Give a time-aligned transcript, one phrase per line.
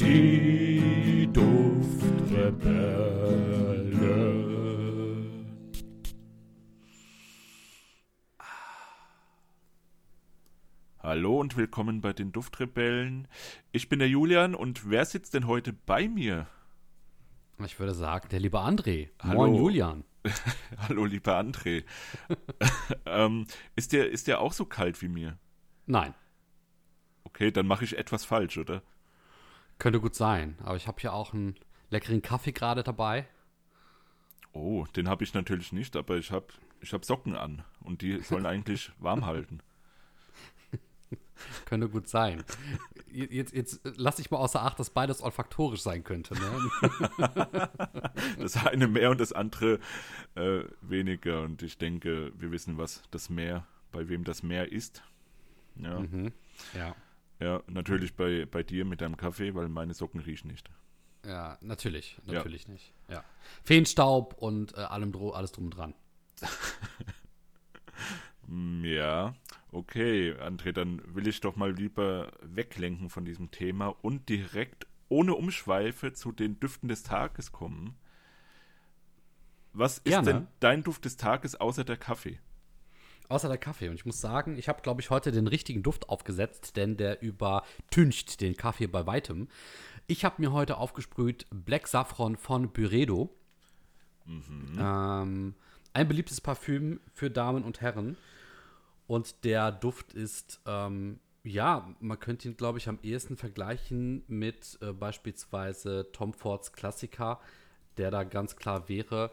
[0.00, 2.00] Die Duftrebellen.
[11.00, 13.28] Hallo und willkommen bei den Duftrebellen.
[13.72, 16.46] Ich bin der Julian und wer sitzt denn heute bei mir?
[17.64, 19.10] Ich würde sagen, der liebe André.
[19.20, 19.34] Hallo.
[19.34, 20.04] Moin, Julian.
[20.88, 21.84] Hallo, lieber André.
[23.06, 23.46] ähm,
[23.76, 25.38] ist, der, ist der auch so kalt wie mir?
[25.86, 26.14] Nein,
[27.24, 28.82] Okay, dann mache ich etwas falsch, oder?
[29.80, 30.56] Könnte gut sein.
[30.62, 31.56] Aber ich habe hier auch einen
[31.90, 33.26] leckeren Kaffee gerade dabei.
[34.52, 36.46] Oh, den habe ich natürlich nicht, aber ich habe
[36.80, 39.60] ich hab Socken an und die sollen eigentlich warm halten.
[41.64, 42.44] Könnte gut sein.
[43.10, 46.34] Jetzt, jetzt lass ich mal außer Acht, dass beides olfaktorisch sein könnte.
[46.34, 47.70] Ne?
[48.38, 49.80] Das eine mehr und das andere
[50.34, 51.42] äh, weniger.
[51.42, 55.02] Und ich denke, wir wissen, was das Meer, bei wem das Meer ist.
[55.76, 56.32] Ja, mhm.
[56.74, 56.94] Ja.
[57.40, 60.70] Ja natürlich bei, bei dir mit deinem Kaffee, weil meine Socken riechen nicht.
[61.26, 62.18] Ja, natürlich.
[62.24, 62.94] Natürlich nicht.
[63.08, 63.24] Ja.
[63.62, 65.94] Feenstaub und äh, allem dro alles drum und dran.
[68.82, 69.34] Ja,
[69.70, 75.34] okay, André, dann will ich doch mal lieber weglenken von diesem Thema und direkt ohne
[75.34, 77.96] Umschweife zu den Düften des Tages kommen.
[79.72, 80.26] Was ist Gerne.
[80.26, 82.40] denn dein Duft des Tages außer der Kaffee?
[83.30, 83.88] Außer der Kaffee.
[83.88, 87.22] Und ich muss sagen, ich habe, glaube ich, heute den richtigen Duft aufgesetzt, denn der
[87.22, 89.46] übertüncht den Kaffee bei weitem.
[90.08, 93.30] Ich habe mir heute aufgesprüht Black Saffron von Byredo.
[94.80, 95.54] Ähm,
[95.92, 98.16] ein beliebtes Parfüm für Damen und Herren.
[99.06, 104.76] Und der Duft ist, ähm, ja, man könnte ihn, glaube ich, am ehesten vergleichen mit
[104.82, 107.38] äh, beispielsweise Tom Fords Klassiker,
[107.96, 109.30] der da ganz klar wäre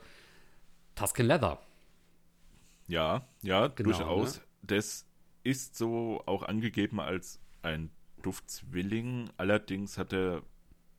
[0.93, 1.66] Tuscan Leather.
[2.87, 4.37] Ja, ja, Genau, durchaus.
[4.37, 4.43] ne?
[4.63, 5.05] Das
[5.43, 7.89] ist so auch angegeben als ein
[8.21, 9.29] Duftzwilling.
[9.37, 10.41] Allerdings hat er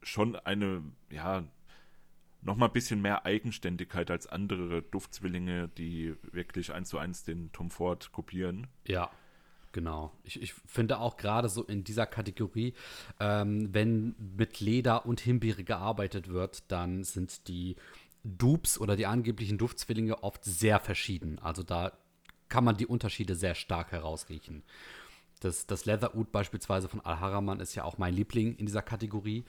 [0.03, 1.45] schon eine, ja,
[2.41, 7.71] nochmal ein bisschen mehr Eigenständigkeit als andere Duftzwillinge, die wirklich eins zu eins den Tom
[7.71, 8.69] Ford kopieren.
[8.87, 9.11] Ja,
[9.73, 10.13] genau.
[10.25, 12.75] Ich, ich finde auch gerade so in dieser Kategorie,
[13.21, 17.77] ähm, wenn mit Leder und Himbeere gearbeitet wird, dann sind die
[18.37, 21.39] Dupes oder die angeblichen Duftzwillinge oft sehr verschieden.
[21.39, 21.93] Also da
[22.49, 24.63] kann man die Unterschiede sehr stark herausriechen.
[25.41, 28.83] Das, das Leather Oud beispielsweise von Al Haraman ist ja auch mein Liebling in dieser
[28.83, 29.45] Kategorie.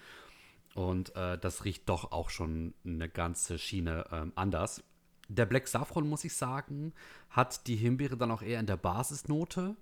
[0.75, 4.83] Und äh, das riecht doch auch schon eine ganze Schiene ähm, anders.
[5.27, 6.93] Der Black Saffron, muss ich sagen,
[7.29, 9.75] hat die Himbeere dann auch eher in der Basisnote.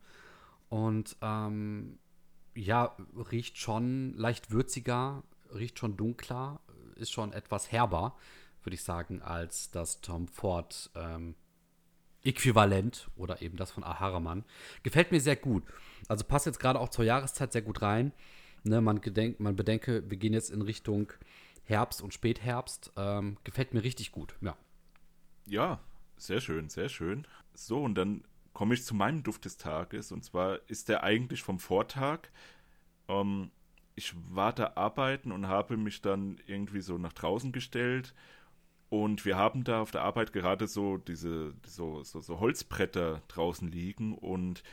[0.69, 1.99] Und ähm,
[2.55, 2.95] ja,
[3.31, 6.59] riecht schon leicht würziger, riecht schon dunkler,
[6.95, 8.15] ist schon etwas herber,
[8.67, 11.35] würde ich sagen, als das Tom Ford ähm,
[12.21, 14.43] Äquivalent oder eben das von Aharaman.
[14.83, 15.63] Gefällt mir sehr gut.
[16.09, 18.11] Also passt jetzt gerade auch zur Jahreszeit sehr gut rein.
[18.63, 21.13] Ne, man, gedenk, man bedenke, wir gehen jetzt in Richtung
[21.63, 22.91] Herbst und Spätherbst.
[22.97, 24.57] Ähm, gefällt mir richtig gut, ja.
[25.45, 25.79] Ja,
[26.17, 27.25] sehr schön, sehr schön.
[27.53, 30.11] So, und dann komme ich zu meinem Duft des Tages.
[30.11, 32.27] Und zwar ist der eigentlich vom Vortag.
[33.07, 33.49] Ähm,
[33.95, 38.13] ich war da arbeiten und habe mich dann irgendwie so nach draußen gestellt.
[38.89, 43.69] Und wir haben da auf der Arbeit gerade so diese so, so, so Holzbretter draußen
[43.69, 44.17] liegen.
[44.17, 44.63] Und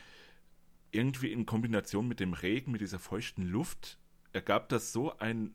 [0.92, 3.98] irgendwie in Kombination mit dem Regen, mit dieser feuchten Luft,
[4.32, 5.54] ergab das so einen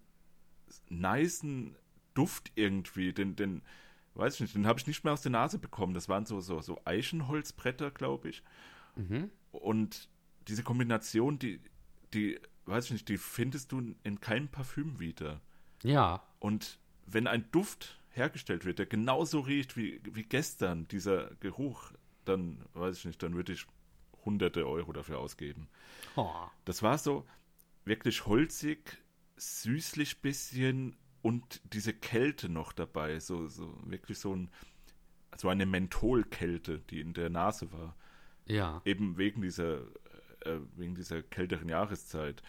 [0.89, 1.75] nicen
[2.13, 3.13] Duft irgendwie.
[3.13, 3.61] Den, den,
[4.15, 5.93] weiß ich nicht, den habe ich nicht mehr aus der Nase bekommen.
[5.93, 8.43] Das waren so, so, so Eichenholzbretter, glaube ich.
[8.97, 9.29] Mhm.
[9.51, 10.09] Und
[10.49, 11.61] diese Kombination, die,
[12.13, 15.39] die, weiß ich nicht, die findest du in keinem Parfüm wieder.
[15.81, 21.91] Ja, Und wenn ein Duft hergestellt wird, der genauso riecht wie, wie gestern, dieser Geruch,
[22.25, 23.65] dann, weiß ich nicht, dann würde ich
[24.25, 25.67] hunderte Euro dafür ausgeben.
[26.15, 26.29] oh.
[26.65, 27.25] Das war so
[27.85, 29.01] wirklich holzig,
[29.37, 34.49] süßlich bisschen und diese Kälte noch dabei, so, so wirklich so ein
[35.37, 37.95] so eine Mentholkälte, die in der Nase war,
[38.45, 38.81] ja.
[38.83, 39.81] eben wegen dieser
[40.41, 42.41] äh, wegen dieser kälteren Jahreszeit.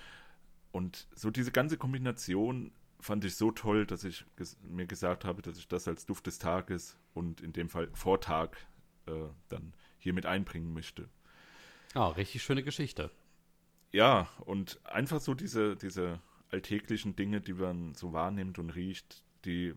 [0.73, 5.43] Und so diese ganze Kombination fand ich so toll, dass ich ges mir gesagt habe,
[5.43, 8.57] dass ich das als Duft des Tages und in dem Fall Vortag
[9.07, 9.13] äh,
[9.49, 11.09] dann hier mit einbringen möchte.
[11.95, 13.11] Ah, richtig schöne Geschichte.
[13.93, 16.21] Ja, und einfach so diese, diese
[16.51, 19.75] alltäglichen Dinge, die man so wahrnimmt und riecht, die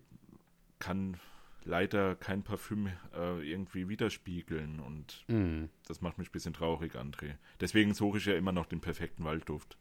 [0.79, 1.17] kann
[1.63, 5.65] leider kein Parfüm äh, irgendwie widerspiegeln und Mm.
[5.87, 7.35] das macht mich ein bisschen traurig, André.
[7.61, 9.77] Deswegen suche ich ja immer noch den perfekten Waldduft.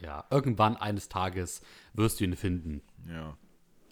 [0.00, 1.62] Ja, irgendwann eines Tages
[1.92, 2.82] wirst du ihn finden.
[3.06, 3.36] Ja.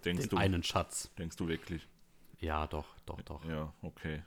[0.05, 1.11] Denkst Den du, einen Schatz.
[1.19, 1.87] denkst du wirklich?
[2.41, 3.45] Ja, doch, doch, doch.
[3.45, 4.23] Ja, okay.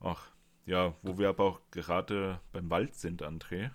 [0.00, 0.30] Ach,
[0.66, 3.70] ja, wo wir aber auch gerade beim Wald sind, André,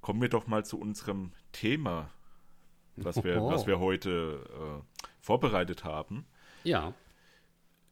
[0.00, 2.10] kommen wir doch mal zu unserem Thema
[2.96, 3.50] was wir, Oho.
[3.52, 6.26] was wir heute äh, vorbereitet haben.
[6.62, 6.94] Ja,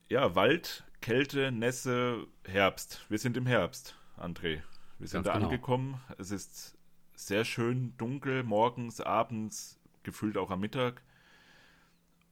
[0.09, 3.05] Ja, Wald, Kälte, Nässe, Herbst.
[3.09, 4.61] Wir sind im Herbst, André.
[4.99, 5.47] Wir sind Ganz da genau.
[5.47, 6.01] angekommen.
[6.19, 6.77] Es ist
[7.15, 11.03] sehr schön dunkel, morgens, abends, gefühlt auch am Mittag.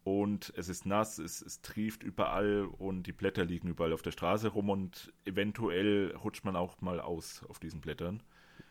[0.03, 4.13] Und es ist nass, es, es trieft überall und die Blätter liegen überall auf der
[4.13, 8.23] Straße rum und eventuell rutscht man auch mal aus auf diesen Blättern.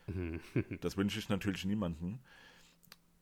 [0.81, 2.19] Das wünsche ich natürlich niemanden.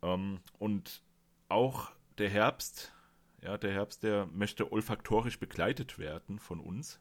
[0.01, 1.01] Ähm, und
[1.49, 2.93] auch der Herbst,
[3.41, 6.99] ja, der Herbst, der möchte olfaktorisch begleitet werden von uns.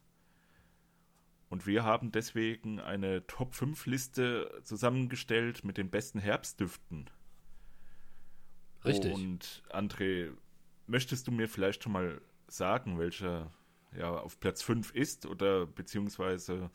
[1.48, 7.08] Und wir haben deswegen eine Top 5 Liste zusammengestellt mit den besten Herbstdüften.
[8.84, 9.14] richtig.
[9.14, 10.32] Und André,
[10.86, 13.52] möchtest du mir vielleicht schon mal sagen, welcher
[13.96, 16.70] ja auf Platz 5 ist oder beziehungsweise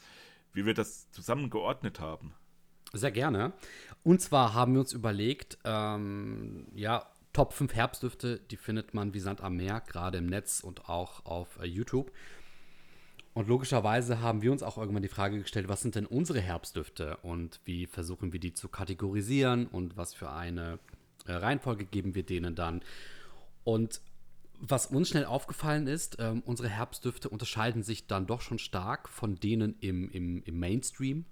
[0.53, 2.33] wie wir das zusammengeordnet haben?
[2.93, 3.53] Sehr gerne.
[4.03, 9.21] Und zwar haben wir uns überlegt, ähm, ja, Top 5 Herbstdüfte, die findet man wie
[9.21, 12.11] Sand am Meer, gerade im Netz und auch auf äh, YouTube.
[13.33, 17.17] Und logischerweise haben wir uns auch irgendwann die Frage gestellt, was sind denn unsere Herbstdüfte
[17.17, 20.79] und wie versuchen wir die zu kategorisieren und was für eine
[21.25, 22.81] äh, Reihenfolge geben wir denen dann.
[23.63, 24.01] Und
[24.59, 29.35] was uns schnell aufgefallen ist, ähm, unsere Herbstdüfte unterscheiden sich dann doch schon stark von
[29.35, 31.25] denen im, im, im Mainstream.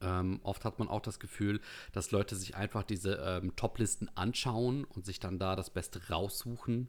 [0.00, 1.60] Ähm, oft hat man auch das Gefühl,
[1.92, 6.88] dass Leute sich einfach diese ähm, Top-Listen anschauen und sich dann da das Beste raussuchen.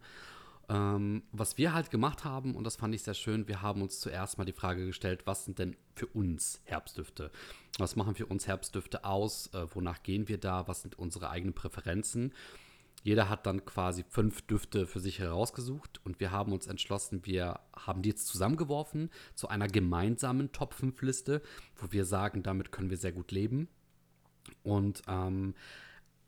[0.69, 4.00] Ähm, was wir halt gemacht haben, und das fand ich sehr schön, wir haben uns
[4.00, 7.31] zuerst mal die Frage gestellt, was sind denn für uns Herbstdüfte?
[7.80, 9.48] Was machen für uns Herbstdüfte aus?
[9.54, 10.68] Äh, wonach gehen wir da?
[10.68, 12.33] Was sind unsere eigenen Präferenzen?
[13.01, 17.62] Jeder hat dann quasi fünf Düfte für sich herausgesucht und wir haben uns entschlossen, wir
[17.74, 21.42] haben die jetzt zusammengeworfen zu einer gemeinsamen Top 5 Liste,
[21.77, 23.69] wo wir sagen, damit können wir sehr gut leben.
[24.63, 25.56] Und ähm,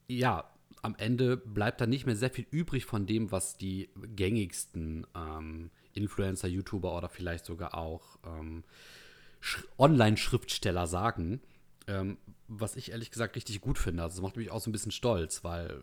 [0.08, 0.50] ja,
[0.82, 5.72] am Ende bleibt da nicht mehr sehr viel übrig von dem, was die gängigsten ähm,
[5.94, 8.64] Influencer, YouTuber oder vielleicht sogar auch ähm,
[9.40, 11.42] Sch Online-Schriftsteller sagen.
[11.88, 14.04] Ähm, was ich ehrlich gesagt richtig gut finde.
[14.04, 15.82] Also das macht mich auch so ein bisschen stolz, weil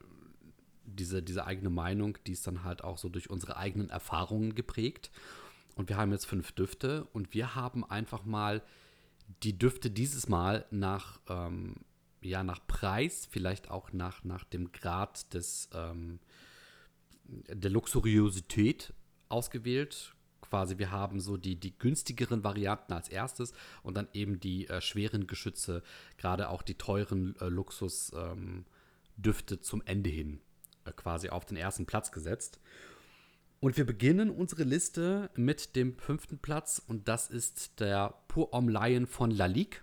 [0.85, 5.11] diese, diese eigene Meinung, die ist dann halt auch so durch unsere eigenen Erfahrungen geprägt.
[5.77, 8.63] Und wir haben jetzt fünf Düfte und wir haben einfach mal
[9.43, 11.77] die Düfte dieses Mal nach, ähm,
[12.21, 16.19] ja, nach Preis, vielleicht auch nach, nach dem Grad des, ähm,
[17.25, 18.93] der Luxuriosität
[19.29, 20.15] ausgewählt.
[20.41, 24.81] Quasi, wir haben so die, die günstigeren Varianten als erstes und dann eben die äh,
[24.81, 25.83] schweren Geschütze,
[26.17, 28.65] gerade auch die teuren äh, Luxusdüfte
[29.55, 30.41] ähm, zum Ende hin
[30.85, 32.61] äh, quasi auf den ersten Platz gesetzt.
[33.61, 38.71] Und wir beginnen unsere Liste mit dem fünften Platz und das ist der Pour Homme
[38.71, 39.83] Lion von Lalique,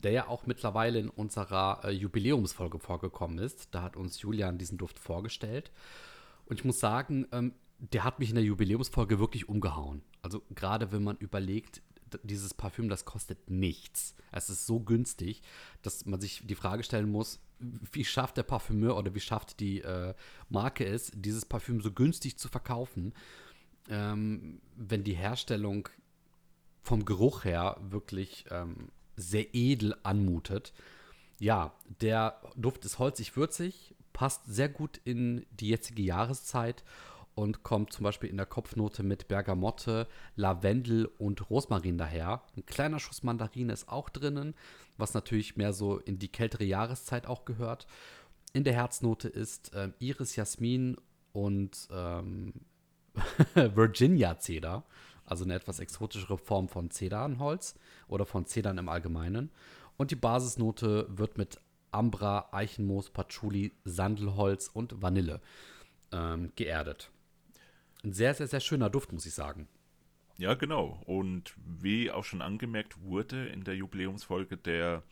[0.00, 3.68] der ja auch mittlerweile in unserer äh, Jubiläumsfolge vorgekommen ist.
[3.74, 5.70] Da hat uns Julian diesen Duft vorgestellt.
[6.46, 10.02] Und ich muss sagen, ähm, der hat mich in der Jubiläumsfolge wirklich umgehauen.
[10.22, 11.82] Also gerade wenn man überlegt,
[12.22, 14.14] dieses Parfüm, das kostet nichts.
[14.32, 15.42] Es ist so günstig,
[15.82, 17.40] dass man sich die Frage stellen muss,
[17.92, 20.14] wie schafft der Parfümeur oder wie schafft die äh,
[20.48, 23.12] Marke es, dieses Parfüm so günstig zu verkaufen,
[23.88, 25.88] ähm, wenn die Herstellung
[26.82, 28.90] vom Geruch her wirklich ähm,
[29.20, 30.72] sehr edel anmutet.
[31.38, 36.84] Ja, der Duft ist holzig-würzig, passt sehr gut in die jetzige Jahreszeit
[37.34, 42.42] und kommt zum Beispiel in der Kopfnote mit Bergamotte, Lavendel und Rosmarin daher.
[42.56, 44.54] Ein kleiner Schuss Mandarine ist auch drinnen,
[44.98, 47.86] was natürlich mehr so in die kältere Jahreszeit auch gehört.
[48.52, 50.96] In der Herznote ist ähm, Iris, Jasmin
[51.32, 52.52] und ähm,
[53.54, 54.84] Virginia Cedar,
[55.30, 57.74] also eine etwas exotischere Form von Zedernholz
[58.08, 59.50] oder von Zedern im Allgemeinen.
[59.96, 61.60] Und die Basisnote wird mit
[61.92, 65.40] Ambra, Eichenmoos, Patchouli, Sandelholz und Vanille
[66.12, 67.10] ähm, geerdet.
[68.02, 69.68] Ein sehr, sehr, sehr schöner Duft, muss ich sagen.
[70.38, 71.02] Ja, genau.
[71.04, 75.02] Und wie auch schon angemerkt wurde in der Jubiläumsfolge, der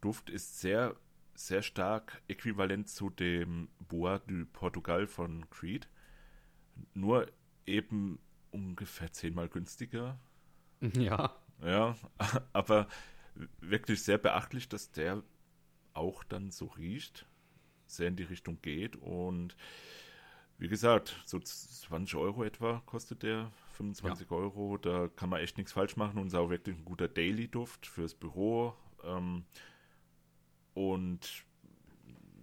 [0.00, 0.94] Duft ist sehr,
[1.34, 5.88] sehr stark äquivalent zu dem Bois du Portugal von Creed.
[6.94, 7.26] Nur
[7.66, 8.20] eben
[8.56, 10.18] ungefähr zehnmal günstiger.
[10.94, 11.96] Ja, Ja,
[12.52, 12.86] aber
[13.60, 15.22] wirklich sehr beachtlich, dass der
[15.94, 17.26] auch dann so riecht,
[17.86, 18.96] sehr in die Richtung geht.
[18.96, 19.56] Und
[20.58, 25.72] wie gesagt, so 20 Euro etwa kostet der, 25 Euro, da kann man echt nichts
[25.72, 28.74] falsch machen und ist auch wirklich ein guter Daily-Duft fürs Büro.
[29.04, 29.44] Ähm,
[30.74, 31.44] und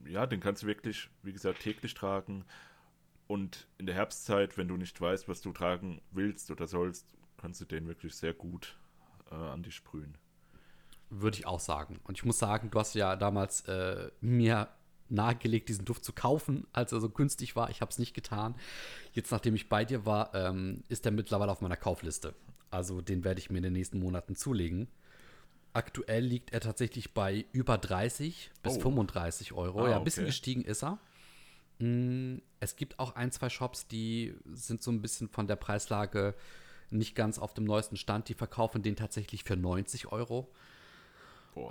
[0.07, 2.45] ja, den kannst du wirklich, wie gesagt, täglich tragen
[3.27, 7.61] und in der Herbstzeit, wenn du nicht weißt, was du tragen willst oder sollst, kannst
[7.61, 8.77] du den wirklich sehr gut
[9.31, 10.17] äh, an dich sprühen.
[11.09, 11.99] würde ich auch sagen.
[12.05, 14.67] Und ich muss sagen, du hast ja damals äh, mir
[15.09, 17.69] nahegelegt, diesen Duft zu kaufen, als er so günstig war.
[17.69, 18.55] Ich habe es nicht getan.
[19.11, 22.33] Jetzt, nachdem ich bei dir war, ähm, ist er mittlerweile auf meiner Kaufliste.
[22.71, 24.87] Also den werde ich mir in den nächsten Monaten zulegen.
[25.73, 28.81] Aktuell liegt er tatsächlich bei über 30 bis Oh.
[28.81, 29.85] 35 Euro.
[29.85, 30.29] Ah, ja, ein bisschen okay.
[30.31, 30.99] gestiegen ist er.
[31.83, 36.33] Mm, Es gibt auch ein, zwei Shops, die sind so ein bisschen von der Preislage
[36.89, 38.29] nicht ganz auf dem neuesten Stand.
[38.29, 40.49] Die verkaufen den tatsächlich für 90 Euro.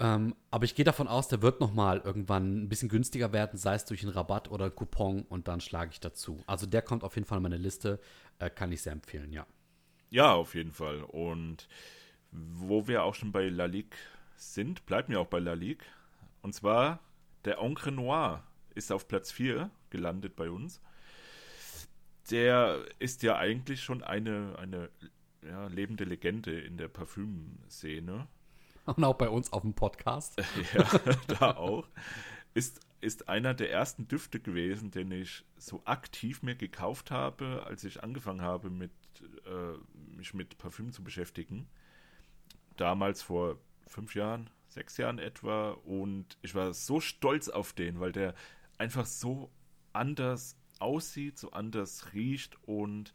[0.00, 3.58] Ähm, aber ich gehe davon aus, der wird noch mal irgendwann ein bisschen günstiger werden,
[3.58, 6.42] sei es durch einen Rabatt oder Coupon und dann schlage ich dazu.
[6.46, 7.98] Also der kommt auf jeden Fall in meine Liste,
[8.38, 9.46] äh, kann ich sehr empfehlen, ja.
[10.10, 11.02] Ja, auf jeden Fall.
[11.02, 11.68] Und
[12.30, 13.98] wo wir auch schon bei La Ligue
[14.36, 15.84] sind, bleiben wir auch bei La Ligue.
[16.42, 17.00] Und zwar
[17.44, 20.80] der Encre Noir ist auf Platz 4 gelandet bei uns.
[22.30, 24.90] Der ist ja eigentlich schon eine, eine
[25.42, 28.26] ja, lebende Legende in der Parfümszene.
[28.84, 30.42] Und auch bei uns auf dem Podcast.
[30.74, 30.84] ja,
[31.28, 31.86] da auch.
[32.54, 37.84] Ist, ist einer der ersten Düfte gewesen, den ich so aktiv mir gekauft habe, als
[37.84, 38.92] ich angefangen habe, mit,
[39.46, 41.68] äh, mich mit Parfüm zu beschäftigen.
[42.76, 45.70] Damals vor fünf Jahren, sechs Jahren etwa.
[45.84, 48.34] Und ich war so stolz auf den, weil der
[48.78, 49.50] einfach so
[49.92, 53.12] anders aussieht, so anders riecht und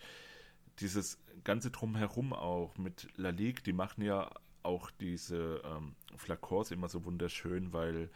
[0.80, 4.30] dieses ganze Drumherum auch mit La Ligue, die machen ja
[4.64, 8.10] auch diese ähm, Flakons immer so wunderschön, weil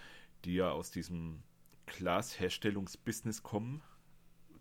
[0.46, 1.42] die ja aus diesem
[1.86, 3.82] Glasherstellungsbusiness kommen.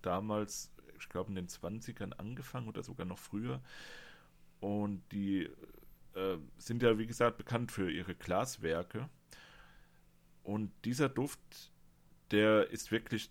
[0.03, 3.61] Damals, ich glaube in den 20ern angefangen oder sogar noch früher.
[4.61, 5.49] Und die
[6.15, 9.09] äh, sind ja, wie gesagt, bekannt für ihre Glaswerke.
[10.43, 11.73] Und dieser Duft,
[12.31, 13.31] der ist wirklich,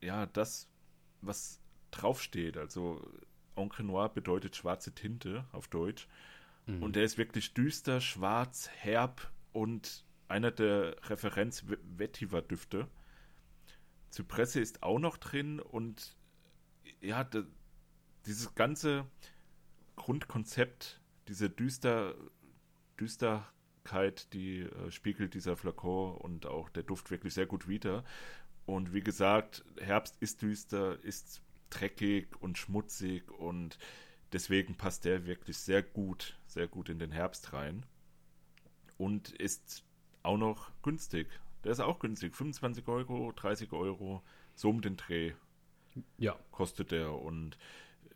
[0.00, 0.68] ja, das,
[1.20, 2.56] was draufsteht.
[2.56, 3.06] Also
[3.56, 6.08] Encre Noir bedeutet schwarze Tinte auf Deutsch.
[6.80, 12.88] Und der ist wirklich düster, schwarz, herb und einer der Referenz-Vetiver-Düfte.
[14.10, 16.16] Zypresse ist auch noch drin und
[17.00, 17.42] ja, da,
[18.26, 19.06] dieses ganze
[19.96, 22.14] Grundkonzept, diese düster,
[23.80, 28.04] Düsterkeit, die äh, spiegelt dieser Flakon und auch der Duft wirklich sehr gut wider.
[28.66, 33.78] Und wie gesagt, Herbst ist düster, ist dreckig und schmutzig und
[34.32, 37.84] deswegen passt der wirklich sehr gut, sehr gut in den Herbst rein.
[38.98, 39.82] Und ist
[40.22, 41.26] auch noch günstig.
[41.64, 42.36] Der ist auch günstig.
[42.36, 44.22] 25 Euro, 30 Euro,
[44.54, 45.32] so um den Dreh
[46.18, 46.38] Ja.
[46.50, 47.12] kostet der.
[47.12, 47.56] Und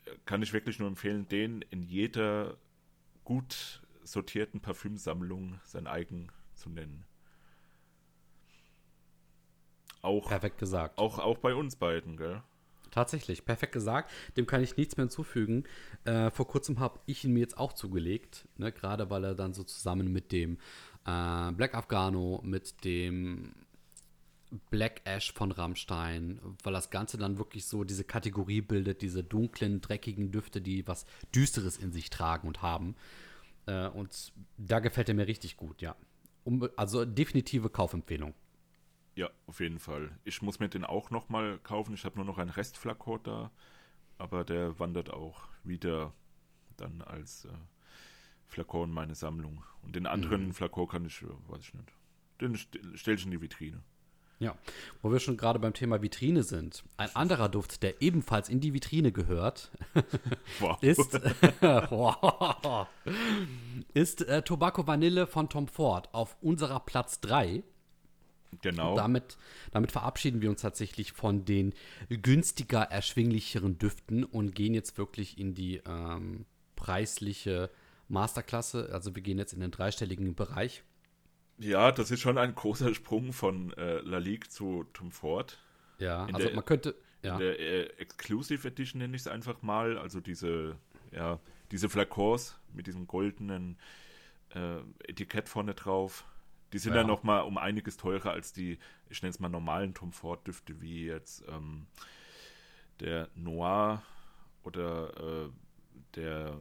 [0.04, 2.58] äh, kann ich wirklich nur empfehlen, den in jeder
[3.24, 7.04] gut sortierten Parfümsammlung sein eigen zu nennen.
[10.02, 10.98] Auch, Perfekt gesagt.
[10.98, 12.42] auch, auch bei uns beiden, gell?
[12.90, 14.12] Tatsächlich, perfekt gesagt.
[14.36, 15.64] Dem kann ich nichts mehr hinzufügen.
[16.04, 19.52] Äh, vor kurzem habe ich ihn mir jetzt auch zugelegt, ne, gerade weil er dann
[19.52, 20.58] so zusammen mit dem
[21.06, 23.52] äh, Black Afghano, mit dem
[24.70, 29.80] Black Ash von Rammstein, weil das Ganze dann wirklich so diese Kategorie bildet, diese dunklen,
[29.80, 32.94] dreckigen Düfte, die was Düsteres in sich tragen und haben.
[33.66, 35.96] Äh, und da gefällt er mir richtig gut, ja.
[36.44, 38.34] Um, also definitive Kaufempfehlung.
[39.16, 40.18] Ja, auf jeden Fall.
[40.24, 41.94] Ich muss mir den auch nochmal kaufen.
[41.94, 43.50] Ich habe nur noch einen Restflakon da,
[44.18, 46.12] aber der wandert auch wieder
[46.76, 47.52] dann als äh,
[48.46, 49.64] Flakon in meine Sammlung.
[49.82, 51.92] Und den anderen Flakon kann ich, äh, weiß ich nicht.
[52.40, 52.56] Den
[52.96, 53.82] stelle ich in die Vitrine.
[54.40, 54.54] Ja,
[55.00, 56.82] wo wir schon gerade beim Thema Vitrine sind.
[56.96, 59.70] Ein anderer Duft, der ebenfalls in die Vitrine gehört,
[60.60, 60.82] Wow.
[60.82, 61.12] ist,
[61.62, 62.86] Wow.
[63.94, 67.62] ist äh, Tobacco Vanille von Tom Ford auf unserer Platz 3.
[68.60, 68.96] genau.
[68.96, 69.36] Damit,
[69.70, 71.72] damit verabschieden wir uns tatsächlich von den
[72.08, 76.44] günstiger erschwinglicheren Düften und gehen jetzt wirklich in die ähm,
[76.76, 77.70] preisliche
[78.08, 78.90] Masterklasse.
[78.92, 80.82] Also wir gehen jetzt in den dreistelligen Bereich.
[81.58, 85.58] Ja, das ist schon ein großer Sprung von äh, La Ligue zu Tom Ford.
[85.98, 86.94] Ja, In also der- man könnte.
[87.22, 87.34] Ja.
[87.34, 89.96] In der äh, Exclusive Edition nenne ich es einfach mal.
[89.96, 90.76] Also diese,
[91.12, 91.38] ja,
[91.70, 93.78] diese Flakons mit diesem goldenen
[94.50, 96.24] äh, Etikett vorne drauf.
[96.72, 97.02] Die sind Ja.
[97.02, 100.46] ja, noch mal um einiges teurer als die, ich nenne es mal normalen Tom Ford
[100.46, 101.86] Düfte, wie jetzt ähm,
[103.00, 104.02] der Noir
[104.64, 105.50] oder äh,
[106.16, 106.52] der, äh,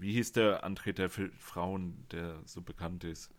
[0.00, 3.30] wie hieß der André der für Frauen, der so bekannt ist?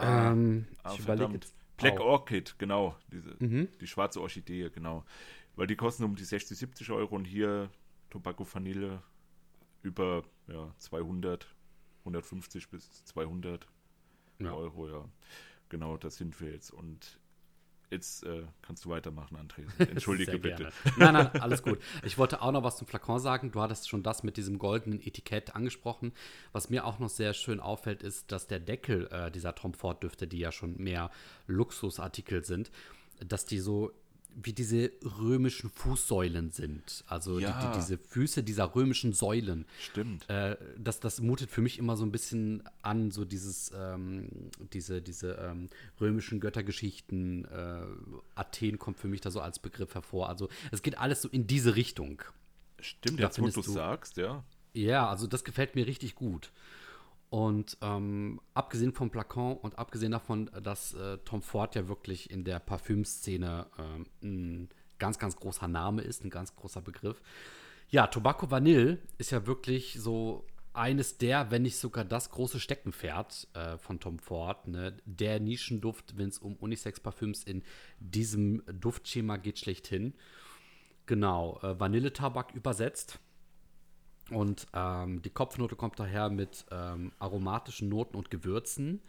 [0.00, 1.34] Ähm, Ah, ich überlege verdammt.
[1.44, 1.54] jetzt.
[1.76, 2.04] Black auch.
[2.20, 2.96] Orchid, genau.
[3.12, 3.68] Diese, Mhm.
[3.80, 5.04] Die schwarze Orchidee, genau.
[5.56, 7.70] Weil die kosten um die 60, 70 Euro und hier
[8.10, 9.02] Tobacco Vanille
[9.82, 11.46] über ja, 200,
[12.00, 13.66] 150 bis 200
[14.38, 14.52] Ja.
[14.52, 15.04] Euro, ja.
[15.68, 16.70] Genau, das sind wir jetzt.
[16.70, 17.18] Und
[17.94, 19.64] jetzt äh, kannst du weitermachen, André.
[19.90, 20.70] Entschuldige bitte.
[20.98, 21.78] Nein, nein, alles gut.
[22.02, 23.52] Ich wollte auch noch was zum Flakon sagen.
[23.52, 26.12] Du hattest schon das mit diesem goldenen Etikett angesprochen.
[26.52, 30.02] Was mir auch noch sehr schön auffällt, ist, dass der Deckel äh, dieser Tom Ford
[30.02, 31.10] Düfte, die ja schon mehr
[31.46, 32.70] Luxusartikel sind,
[33.20, 33.92] dass die so
[34.36, 37.04] wie diese römischen Fußsäulen sind.
[37.06, 37.60] Also Ja.
[37.60, 39.64] die, die, diese Füße dieser römischen Säulen.
[39.80, 40.28] Stimmt.
[40.28, 44.28] Äh, das, das mutet für mich immer so ein bisschen an, so dieses, ähm,
[44.72, 45.68] diese, diese ähm,
[46.00, 47.44] römischen Göttergeschichten.
[47.44, 47.86] Äh,
[48.34, 50.28] Athen kommt für mich da so als Begriff hervor.
[50.28, 52.22] Also es geht alles so in diese Richtung.
[52.80, 54.44] Stimmt, da jetzt wo du sagst, ja.
[54.74, 56.50] Ja, also das gefällt mir richtig gut.
[57.34, 62.44] Und ähm, abgesehen vom Flakon und abgesehen davon, dass äh, Tom Ford ja wirklich in
[62.44, 64.68] der Parfümszene ähm, ein
[65.00, 67.20] ganz, ganz großer Name ist, ein ganz großer Begriff.
[67.88, 73.48] Ja, Tobacco Vanille ist ja wirklich so eines der, wenn nicht sogar das große Steckenpferd
[73.54, 74.68] äh, von Tom Ford.
[74.68, 74.96] Ne?
[75.04, 77.64] Der Nischenduft, wenn es um Unisex-Parfüms in
[77.98, 80.14] diesem Duftschema geht, schlechthin.
[81.06, 83.18] Genau, äh, Vanilletabak übersetzt.
[84.30, 89.02] Und ähm, die Kopfnote kommt daher mit ähm, aromatischen Noten und Gewürzen.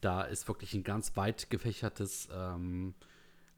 [0.00, 2.94] Da ist wirklich ein ganz weit gefächertes ähm,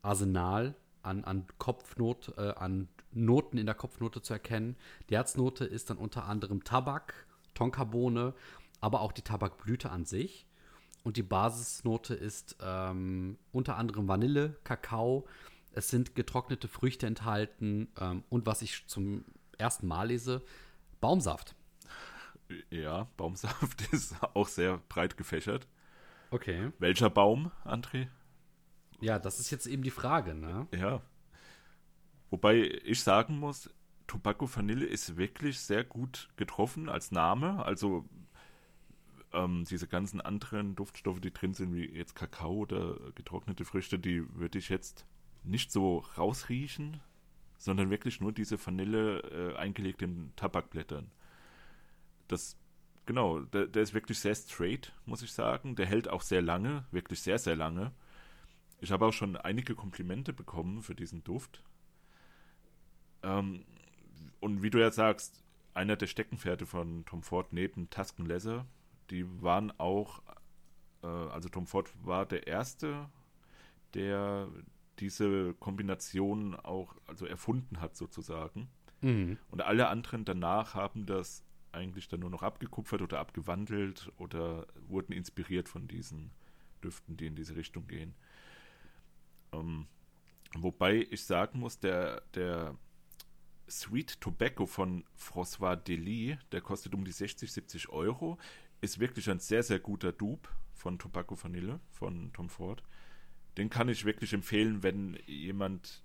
[0.03, 4.77] Arsenal an, an Kopfnot, äh, an Noten in der Kopfnote zu erkennen.
[5.09, 8.35] Die Herznote ist dann unter anderem Tabak, Tonkabohne,
[8.81, 10.47] aber auch die Tabakblüte an sich.
[11.03, 15.27] Und die Basisnote ist ähm, unter anderem Vanille, Kakao.
[15.73, 19.25] Es sind getrocknete Früchte enthalten ähm, und was ich zum
[19.59, 20.43] ersten Mal lese,
[21.05, 21.55] Baumsaft.
[22.71, 25.69] Ja, Baumsaft ist auch sehr breit gefächert.
[26.31, 26.73] Okay.
[26.79, 28.09] Welcher Baum, André?
[29.03, 30.67] Ja, das ist jetzt eben die Frage, ne?
[30.75, 31.03] Ja.
[32.31, 33.69] Wobei ich sagen muss,
[34.07, 37.63] Tobacco Vanille ist wirklich sehr gut getroffen als Name.
[37.63, 38.09] Also
[39.35, 44.25] ähm, diese ganzen anderen Duftstoffe, die drin sind, wie jetzt Kakao oder getrocknete Früchte, die
[44.39, 45.05] würde ich jetzt
[45.43, 47.03] nicht so rausriechen,
[47.65, 51.11] sondern wirklich nur diese Vanille äh, eingelegt in Tabakblättern.
[52.29, 52.59] Das,
[53.07, 55.75] genau, der, der ist wirklich sehr straight, muss ich sagen.
[55.75, 57.93] Der hält auch sehr lange, wirklich sehr, sehr lange.
[58.81, 61.63] Ich habe auch schon einige Komplimente bekommen für diesen Duft.
[63.23, 63.65] Ähm,
[64.41, 68.67] und wie du ja sagst, einer der Steckenpferde von Tom Ford neben Tusken Leather,
[69.09, 70.21] die waren auch,
[71.03, 73.09] äh, also Tom Ford war der erste,
[73.95, 74.49] der
[75.01, 78.69] diese Kombination auch also erfunden hat sozusagen.
[79.01, 79.39] Mhm.
[79.51, 85.13] Und alle anderen danach haben das eigentlich dann nur noch abgekupfert oder abgewandelt oder wurden
[85.13, 86.31] inspiriert von diesen
[86.83, 88.15] Düften, die in diese Richtung gehen.
[89.53, 89.87] Ähm,
[90.57, 92.77] wobei ich sagen muss, der, der
[93.69, 98.39] Sweet Tobacco von François Delis, der kostet um die 60, 70 Euro,
[98.81, 102.83] ist wirklich ein sehr, sehr guter Dupe von Tobacco Vanille von Tom Ford.
[103.57, 106.03] Den kann ich wirklich empfehlen, wenn jemand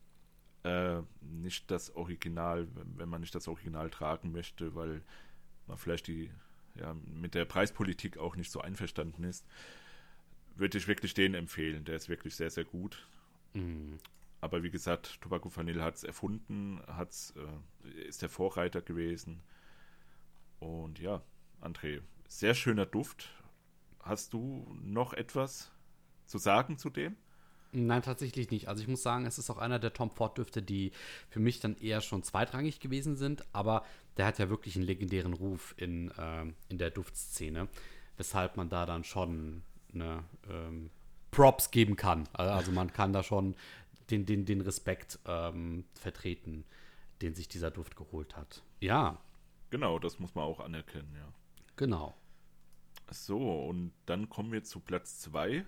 [0.63, 5.01] äh, nicht das Original, wenn man nicht das Original tragen möchte, weil
[5.67, 6.29] man vielleicht die
[6.75, 9.45] ja, mit der Preispolitik auch nicht so einverstanden ist,
[10.55, 11.85] würde ich wirklich den empfehlen.
[11.85, 13.07] Der ist wirklich sehr, sehr gut.
[13.53, 13.97] Mhm.
[14.41, 19.41] Aber wie gesagt, Tobacco Vanille hat es erfunden, hat's, äh, ist der Vorreiter gewesen.
[20.59, 21.21] Und ja,
[21.61, 23.29] André, sehr schöner Duft.
[24.01, 25.71] Hast du noch etwas
[26.25, 27.17] zu sagen zu dem?
[27.71, 28.67] Nein, tatsächlich nicht.
[28.67, 30.91] Also ich muss sagen, es ist auch einer der Tom Ford-Düfte, die
[31.29, 33.85] für mich dann eher schon zweitrangig gewesen sind, aber
[34.17, 37.67] der hat ja wirklich einen legendären Ruf in, ähm, in der Duftszene,
[38.17, 40.89] weshalb man da dann schon ne, ähm,
[41.29, 42.27] Props geben kann.
[42.33, 43.55] Also man kann da schon
[44.09, 46.65] den, den, den Respekt ähm, vertreten,
[47.21, 48.63] den sich dieser Duft geholt hat.
[48.79, 49.19] Ja,
[49.69, 51.31] Genau, das muss man auch anerkennen, ja.
[51.75, 52.15] genau.
[53.11, 55.65] So, und dann kommen wir zu Platz 2.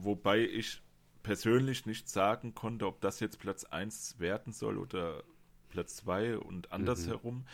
[0.00, 0.80] Wobei ich
[1.22, 5.24] persönlich nicht sagen konnte, ob das jetzt Platz 1 werden soll oder
[5.68, 7.44] Platz 2 und andersherum,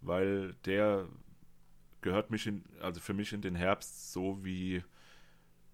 [0.00, 1.08] weil der
[2.02, 4.84] gehört mich in, also für mich in den Herbst so wie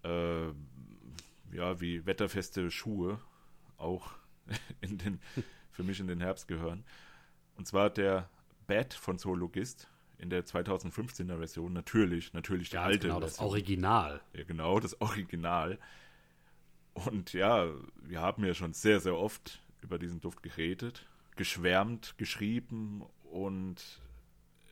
[0.04, 0.46] äh,
[1.52, 3.20] ja, wie wetterfeste Schuhe
[3.76, 4.12] auch
[4.80, 5.20] in den,
[5.72, 6.84] für mich in den Herbst gehören.
[7.56, 8.28] Und zwar der
[8.66, 9.88] Bat von Zoologist
[10.18, 11.72] in der 2015er Version.
[11.72, 13.48] Natürlich, natürlich die Ja, alte genau, das Version.
[13.48, 14.20] Original.
[14.32, 15.78] Ja, genau, das Original.
[17.06, 17.68] Und ja,
[18.02, 24.00] wir haben ja schon sehr, sehr oft über diesen Duft geredet, geschwärmt, geschrieben und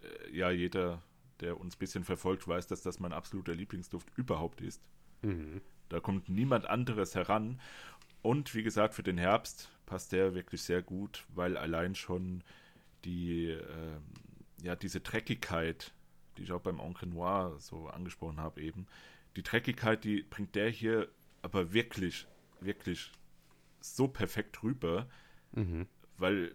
[0.02, 1.02] äh, ja, jeder,
[1.40, 4.82] der uns ein bisschen verfolgt, weiß, dass das mein absoluter Lieblingsduft überhaupt ist.
[5.22, 5.60] Mhm.
[5.88, 7.60] Da kommt niemand anderes heran.
[8.20, 12.42] Und wie gesagt, für den Herbst passt der wirklich sehr gut, weil allein schon
[13.04, 14.02] die, ähm,
[14.62, 15.92] ja, diese Dreckigkeit,
[16.36, 18.86] die ich auch beim Encre Noir so angesprochen habe eben,
[19.36, 21.08] die Dreckigkeit, die bringt der hier
[21.42, 22.26] aber wirklich,
[22.60, 23.12] wirklich
[23.80, 25.08] so perfekt rüber,
[25.52, 25.86] Mhm.
[26.16, 26.52] weil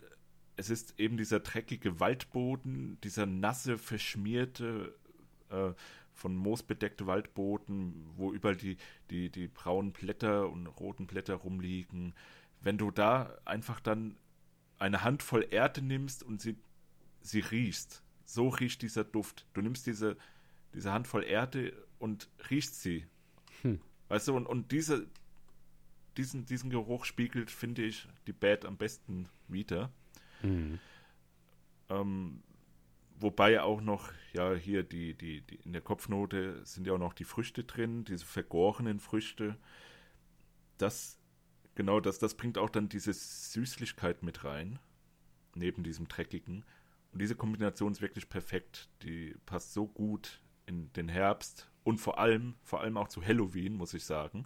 [0.55, 4.95] es ist eben dieser dreckige Waldboden, dieser nasse, verschmierte,
[5.49, 5.73] äh,
[6.13, 8.77] von moosbedeckte Waldboden, wo überall die,
[9.09, 12.13] die, die braunen Blätter und roten Blätter rumliegen.
[12.61, 14.15] Wenn du da einfach dann
[14.77, 16.55] eine Handvoll Erde nimmst und sie,
[17.21, 19.47] sie riechst, so riecht dieser Duft.
[19.53, 20.17] Du nimmst diese,
[20.73, 23.07] diese Handvoll Erde und riechst sie.
[23.63, 23.81] Hm.
[24.09, 25.07] Weißt du, und, und diese,
[26.17, 29.91] diesen, diesen Geruch spiegelt, finde ich, die Bad am besten wieder.
[30.41, 30.79] Mhm.
[31.89, 32.43] Ähm,
[33.19, 37.13] wobei auch noch, ja, hier die, die, die, in der Kopfnote sind ja auch noch
[37.13, 39.57] die Früchte drin, diese vergorenen Früchte.
[40.77, 41.17] Das,
[41.75, 44.79] genau, das, das bringt auch dann diese Süßlichkeit mit rein,
[45.55, 46.65] neben diesem Dreckigen.
[47.11, 48.89] Und diese Kombination ist wirklich perfekt.
[49.03, 53.75] Die passt so gut in den Herbst und vor allem, vor allem auch zu Halloween,
[53.75, 54.45] muss ich sagen.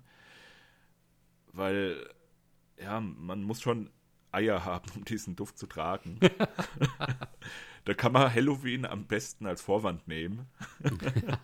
[1.53, 2.09] Weil,
[2.79, 3.89] ja, man muss schon
[4.31, 6.19] Eier haben, um diesen Duft zu tragen.
[7.85, 10.47] da kann man Halloween am besten als Vorwand nehmen.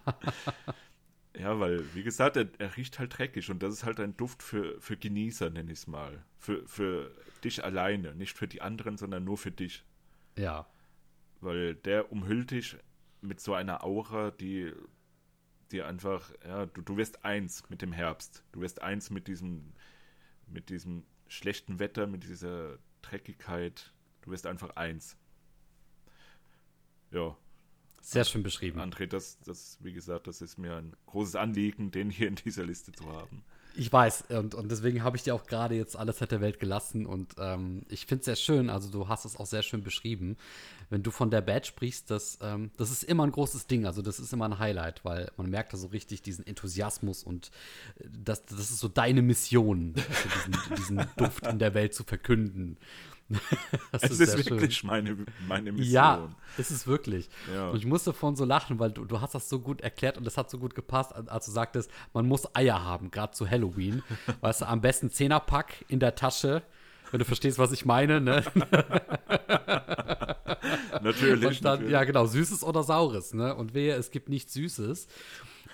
[1.38, 4.44] ja, weil, wie gesagt, er, er, riecht halt dreckig und das ist halt ein Duft
[4.44, 6.24] für, für Genießer, nenne ich es mal.
[6.38, 7.12] Für, für
[7.44, 9.84] dich alleine, nicht für die anderen, sondern nur für dich.
[10.38, 10.68] Ja.
[11.40, 12.78] Weil der umhüllt dich
[13.24, 14.74] mit so einer Aura, die
[15.72, 18.44] dir einfach, ja, du, du wirst eins mit dem Herbst.
[18.52, 19.74] Du wirst eins mit diesem,
[20.48, 23.92] mit diesem schlechten Wetter, mit dieser Dreckigkeit.
[24.22, 25.18] Du wirst einfach eins.
[27.12, 27.36] Ja.
[28.02, 28.80] Sehr schön beschrieben.
[28.80, 32.66] André, das, das, wie gesagt, das ist mir ein großes Anliegen, den hier in dieser
[32.66, 33.44] Liste zu haben.
[33.76, 36.60] Ich weiß, und, und deswegen habe ich dir auch gerade jetzt alles Zeit der Welt
[36.60, 39.84] gelassen und ähm, ich finde es sehr schön, also du hast es auch sehr schön
[39.84, 40.38] beschrieben.
[40.90, 44.04] Wenn du von der Bad sprichst, das, ähm, das ist immer ein großes Ding, also
[44.04, 47.50] das ist immer ein Highlight, weil man merkt da so richtig diesen Enthusiasmus und
[47.98, 52.78] äh, das, das ist so deine Mission, diesen, diesen Duft in der Welt zu verkünden.
[53.92, 55.18] das es ist, ist wirklich meine,
[55.48, 55.94] meine Mission.
[55.94, 57.30] Ja, es ist wirklich.
[57.54, 57.70] Ja.
[57.70, 60.26] Und ich musste von so lachen, weil du, du hast das so gut erklärt und
[60.28, 64.04] es hat so gut gepasst, als du sagtest, man muss Eier haben, gerade zu Halloween.
[64.42, 66.64] weißt du, am besten Zehnerpack in der Tasche,
[67.12, 68.44] wenn du verstehst, was ich meine, ne?
[71.02, 71.92] natürlich, dann, natürlich.
[71.92, 73.56] Ja, genau, Süßes oder Saures, ne?
[73.56, 75.08] Und wehe, es gibt nichts Süßes.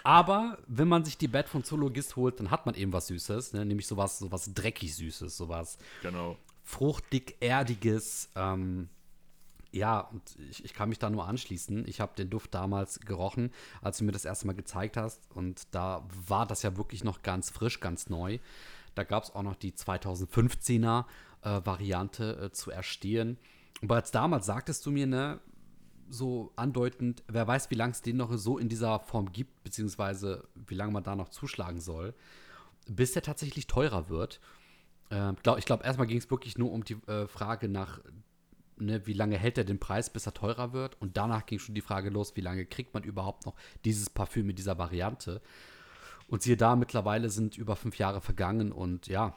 [0.04, 3.54] Aber wenn man sich die Bett von Zoologist holt, dann hat man eben was Süßes,
[3.54, 3.66] ne?
[3.66, 5.78] nämlich sowas, sowas dreckig Süßes, sowas.
[6.02, 6.38] Genau
[6.70, 8.30] fruchtig, erdiges.
[8.36, 8.90] Ähm,
[9.72, 11.88] ja, und ich, ich, kann mich da nur anschließen.
[11.88, 13.52] Ich habe den Duft damals gerochen,
[13.82, 15.32] als du mir das erste Mal gezeigt hast.
[15.32, 18.38] Und da war das ja wirklich noch ganz frisch, ganz neu.
[18.94, 21.06] Da gab es auch noch die 2015er
[21.42, 23.38] äh, Variante äh, zu erstehen.
[23.82, 25.40] Und bereits damals sagtest du mir, ne,
[26.08, 30.48] so andeutend, wer weiß, wie lange es den noch so in dieser Form gibt, beziehungsweise
[30.68, 32.14] wie lange man da noch zuschlagen soll,
[32.88, 34.40] bis der tatsächlich teurer wird.
[35.10, 38.00] Äh, glaub, ich glaube, erstmal ging es wirklich nur um die äh, Frage nach,
[38.78, 41.02] ne, wie lange hält er den Preis, bis er teurer wird.
[41.02, 44.46] Und danach ging schon die Frage los, wie lange kriegt man überhaupt noch dieses Parfüm
[44.46, 45.42] mit dieser Variante.
[46.28, 49.36] Und siehe da, mittlerweile sind über fünf Jahre vergangen und ja,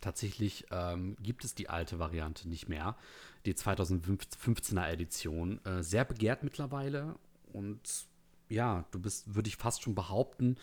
[0.00, 2.96] tatsächlich ähm, gibt es die alte Variante nicht mehr.
[3.44, 5.64] Die 2015er Edition.
[5.64, 7.16] Äh, sehr begehrt mittlerweile.
[7.52, 8.06] Und
[8.48, 10.56] ja, du bist, würde ich fast schon behaupten,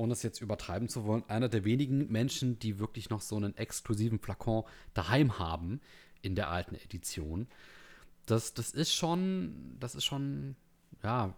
[0.00, 3.54] ohne es jetzt übertreiben zu wollen, einer der wenigen Menschen, die wirklich noch so einen
[3.56, 5.82] exklusiven Flakon daheim haben
[6.22, 7.46] in der alten Edition.
[8.24, 10.56] Das, das ist schon, das ist schon,
[11.02, 11.34] ja,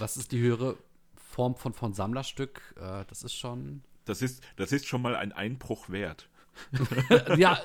[0.00, 0.78] was ist die höhere
[1.14, 2.60] Form von, von Sammlerstück?
[2.76, 3.84] Äh, das ist schon.
[4.04, 6.28] Das ist, das ist schon mal ein Einbruch wert.
[7.36, 7.56] ja,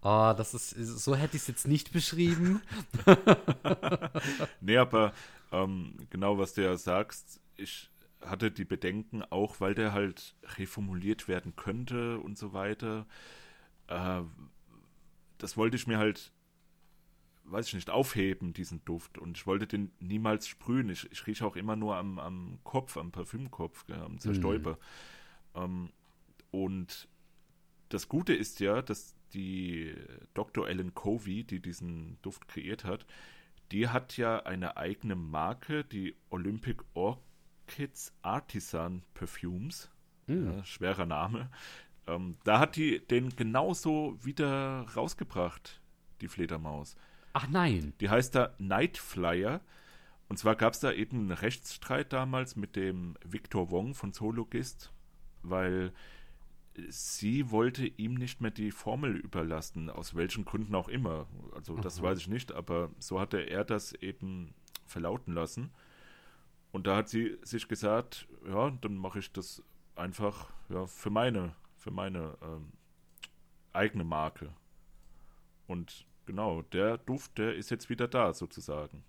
[0.00, 2.62] oh, das ist, so hätte ich es jetzt nicht beschrieben.
[4.62, 5.12] nee, aber
[5.52, 7.90] ähm, genau, was du ja sagst, ich
[8.26, 13.06] hatte die Bedenken, auch weil der halt reformuliert werden könnte und so weiter.
[13.88, 14.22] Äh,
[15.38, 16.32] das wollte ich mir halt,
[17.44, 19.18] weiß ich nicht, aufheben, diesen Duft.
[19.18, 20.88] Und ich wollte den niemals sprühen.
[20.88, 24.78] Ich, ich rieche auch immer nur am, am Kopf, am Parfümkopf, gell, am Zerstäuber.
[25.54, 25.62] Mhm.
[25.62, 25.90] Ähm,
[26.50, 27.08] und
[27.88, 29.94] das Gute ist ja, dass die
[30.34, 30.68] Dr.
[30.68, 33.06] Ellen Covey, die diesen Duft kreiert hat,
[33.72, 37.25] die hat ja eine eigene Marke, die Olympic Orchid
[37.66, 39.90] Kids Artisan Perfumes.
[40.26, 40.46] Mhm.
[40.46, 41.50] Ja, schwerer Name.
[42.06, 45.80] Ähm, da hat die den genauso wieder rausgebracht,
[46.20, 46.96] die Fledermaus.
[47.32, 47.92] Ach nein.
[48.00, 49.60] Die heißt da Night Flyer.
[50.28, 54.92] Und zwar gab es da eben einen Rechtsstreit damals mit dem Victor Wong von Zoologist,
[55.42, 55.92] weil
[56.88, 61.26] sie wollte ihm nicht mehr die Formel überlassen, aus welchen Gründen auch immer.
[61.54, 62.08] Also das Aha.
[62.08, 65.70] weiß ich nicht, aber so hatte er das eben verlauten lassen.
[66.76, 69.62] Und da hat sie sich gesagt, ja, dann mache ich das
[69.94, 72.70] einfach ja, für meine, für meine ähm,
[73.72, 74.52] eigene Marke.
[75.66, 79.02] Und genau, der Duft, der ist jetzt wieder da sozusagen.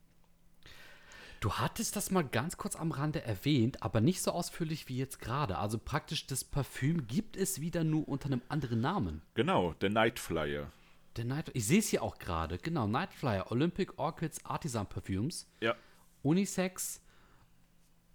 [1.41, 5.19] Du hattest das mal ganz kurz am Rande erwähnt, aber nicht so ausführlich wie jetzt
[5.19, 5.57] gerade.
[5.57, 9.21] Also praktisch das Parfüm gibt es wieder nur unter einem anderen Namen.
[9.33, 10.71] Genau, der Night Flyer.
[11.17, 15.49] Der Night, ich sehe es hier auch gerade, genau, Night Flyer, Olympic Orchids Artisan Perfumes,
[15.59, 15.75] Ja,
[16.23, 17.01] Unisex.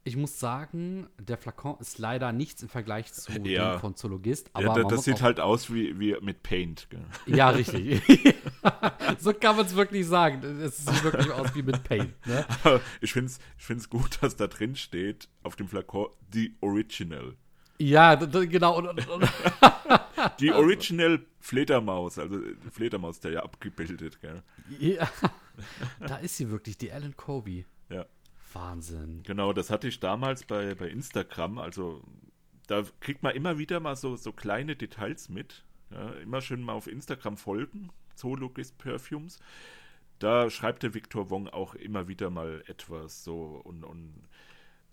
[0.04, 3.72] Ich muss sagen, der Flakon ist leider nichts im Vergleich zu Ja.
[3.74, 6.88] dem von Zoologist, aber ja da, das sieht halt aus wie, wie mit Paint.
[6.90, 7.04] Gell?
[7.26, 8.02] Ja, richtig.
[9.20, 10.42] so kann man es wirklich sagen.
[10.60, 12.14] Es sieht wirklich aus wie mit Paint.
[12.26, 12.44] Ne?
[13.00, 17.36] Ich finde es ich find's gut, dass da drin steht, auf dem Flakon, die Original.
[17.78, 18.78] Ja, genau.
[18.78, 19.28] Und, und, und,
[20.40, 24.42] Die Original Fledermaus, also äh, Fledermaus, der ja abgebildet, gell?
[24.78, 25.08] ja,
[26.00, 27.64] da ist sie wirklich, die Ellen Kobe.
[27.88, 28.06] Ja.
[28.54, 29.22] Wahnsinn.
[29.24, 31.58] Genau, das hatte ich damals bei, bei Instagram.
[31.58, 32.02] Also
[32.66, 35.64] da kriegt man immer wieder mal so, so kleine Details mit.
[35.90, 39.38] Ja, immer schön mal auf Instagram folgen, Zoologist Perfumes.
[40.18, 44.14] Da schreibt der Victor Wong auch immer wieder mal etwas so und, und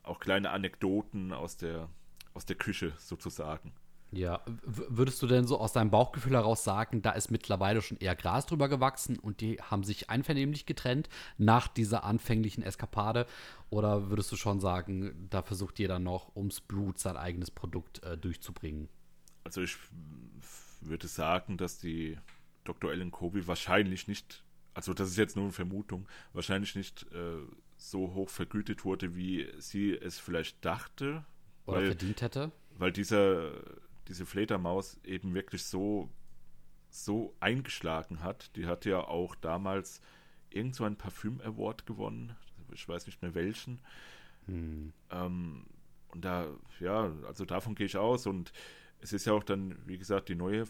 [0.03, 1.87] auch kleine Anekdoten aus der,
[2.33, 3.73] aus der Küche sozusagen.
[4.11, 7.97] Ja, w- würdest du denn so aus deinem Bauchgefühl heraus sagen, da ist mittlerweile schon
[7.97, 13.27] eher Gras drüber gewachsen und die haben sich einvernehmlich getrennt nach dieser anfänglichen Eskapade?
[13.69, 18.17] Oder würdest du schon sagen, da versucht jeder noch ums Blut sein eigenes Produkt äh,
[18.17, 18.89] durchzubringen?
[19.43, 19.77] Also ich
[20.81, 22.17] würde sagen, dass die
[22.63, 22.91] Dr.
[22.91, 24.43] Ellen Kobe wahrscheinlich nicht,
[24.73, 27.37] also das ist jetzt nur eine Vermutung, wahrscheinlich nicht äh,
[27.77, 31.25] so hoch vergütet wurde, wie sie es vielleicht dachte,
[31.65, 32.51] Oder weil, verdient hätte?
[32.71, 33.51] weil dieser,
[34.09, 36.09] diese Fledermaus eben wirklich so,
[36.89, 38.55] so eingeschlagen hat.
[38.55, 40.01] Die hat ja auch damals
[40.49, 42.35] irgend so einen Parfüm-Award gewonnen,
[42.73, 43.79] ich weiß nicht mehr welchen.
[45.11, 45.65] Ähm,
[46.09, 46.47] und da,
[46.79, 48.25] ja, also davon gehe ich aus.
[48.25, 48.51] Und
[48.99, 50.63] es ist ja auch dann, wie gesagt, die neue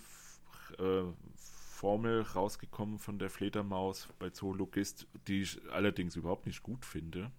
[0.78, 1.04] äh,
[1.36, 7.32] Formel rausgekommen von der Fledermaus bei Zoologist, die ich allerdings überhaupt nicht gut finde.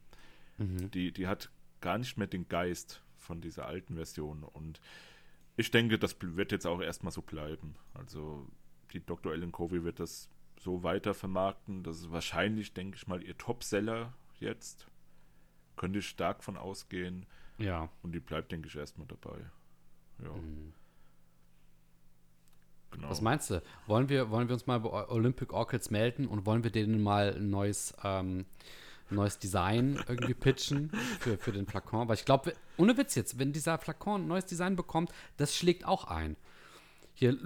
[0.88, 4.42] Die, die hat gar nicht mehr den Geist von dieser alten Version.
[4.42, 4.80] Und
[5.60, 7.76] ich denke, das wird jetzt auch erstmal so bleiben.
[7.94, 8.46] Also
[8.92, 9.32] die Dr.
[9.32, 11.82] Ellen Covey wird das so weiter vermarkten.
[11.82, 14.86] Das ist wahrscheinlich, denke ich mal, ihr Topseller jetzt.
[15.76, 17.26] Könnte ich stark von ausgehen.
[17.58, 17.90] Ja.
[18.02, 19.38] Und die bleibt, denke ich, erstmal dabei.
[20.22, 20.34] Ja.
[22.90, 23.08] Genau.
[23.08, 23.62] Was meinst du?
[23.86, 27.34] Wollen wir, wollen wir uns mal bei Olympic Orchids melden und wollen wir denen mal
[27.36, 28.46] ein neues, ähm,
[29.10, 32.08] neues Design irgendwie pitchen für, für den Flakon?
[32.08, 35.84] Weil ich glaube, ohne Witz jetzt, wenn dieser Flakon ein neues Design bekommt, das schlägt
[35.84, 36.36] auch ein.
[37.14, 37.36] Hier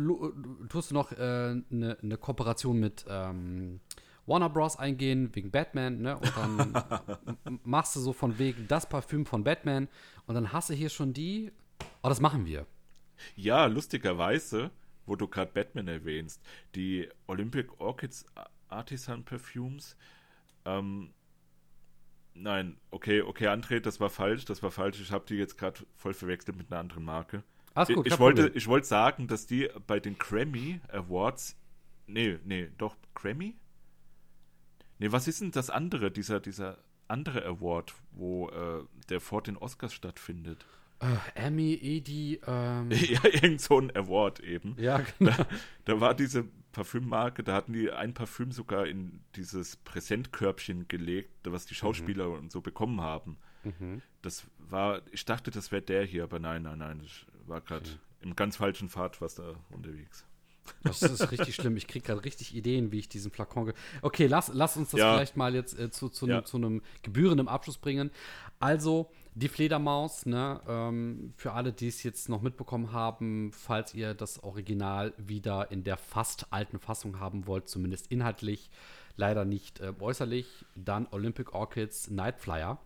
[0.69, 3.81] tust du noch eine äh, ne- ne Kooperation mit ähm,
[4.27, 4.77] Warner Bros.
[4.79, 6.17] eingehen, wegen Batman, ne?
[6.17, 9.89] Und dann machst du so von wegen das Parfüm von Batman
[10.27, 11.53] und dann hast du hier schon die.
[12.03, 12.67] Oh, das machen wir.
[13.37, 14.71] Ja, lustigerweise,
[15.07, 16.41] wo du gerade Batman erwähnst,
[16.75, 18.25] die Olympic Orchids
[18.69, 19.97] Artisan Perfumes,
[20.65, 21.11] ähm,
[22.35, 25.81] nein, okay, okay, André, das war falsch, das war falsch, ich habe die jetzt gerade
[25.95, 27.43] voll verwechselt mit einer anderen Marke.
[27.75, 28.59] Alles gut, ich, ich, wollte, Problem.
[28.59, 31.57] ich wollte sagen, dass die bei den Grammy Awards,
[32.07, 33.57] nee, nee, doch, Grammy?
[34.99, 39.57] Nee, was ist denn das andere, dieser, dieser andere Award, wo äh, der vor den
[39.57, 40.67] Oscars stattfindet?
[41.01, 44.77] Äh, Emmy, Edi, ähm, ja, irgend so ein Award eben.
[44.79, 45.33] ja, genau.
[45.33, 45.47] Da,
[45.85, 51.65] da war diese Parfümmarke, da hatten die ein Parfüm sogar in dieses Präsentkörbchen gelegt, was
[51.67, 53.39] die Schauspieler und so bekommen haben.
[54.21, 57.89] Das war, ich dachte, das wäre der hier, aber nein, nein, nein, ich war gerade
[58.21, 60.27] im ganz falschen Pfad was da unterwegs.
[60.83, 61.77] Das ist richtig schlimm.
[61.77, 63.73] Ich kriege gerade richtig Ideen, wie ich diesen Flakon.
[64.03, 65.15] Okay, lass, lass uns das Ja.
[65.15, 66.37] vielleicht mal jetzt äh, zu, zu, Ja.
[66.39, 68.11] einem- zu einem gebührenden Abschluss bringen.
[68.61, 74.15] Also, die Fledermaus, ne, ähm, für alle, die es jetzt noch mitbekommen haben, falls ihr
[74.15, 78.71] das Original wieder in der fast alten Fassung haben wollt, zumindest inhaltlich,
[79.17, 82.79] leider nicht äh, äußerlich, dann Olympic Orchids Night Flyer.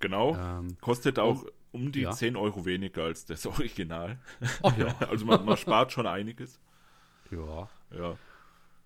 [0.00, 2.12] Genau, Ähm, kostet auch um die ja.
[2.12, 4.18] 10 Euro weniger als das Original.
[4.62, 4.94] Ach ja.
[5.10, 6.60] Also man, man spart schon einiges.
[7.30, 7.68] ja.
[7.90, 8.16] Ja.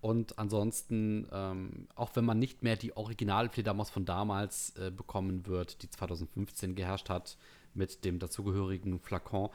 [0.03, 5.81] Und ansonsten, ähm, auch wenn man nicht mehr die Original-Fledermaus von damals äh, bekommen wird,
[5.81, 7.37] die 2015 geherrscht hat,
[7.73, 9.49] mit dem dazugehörigen Flakon,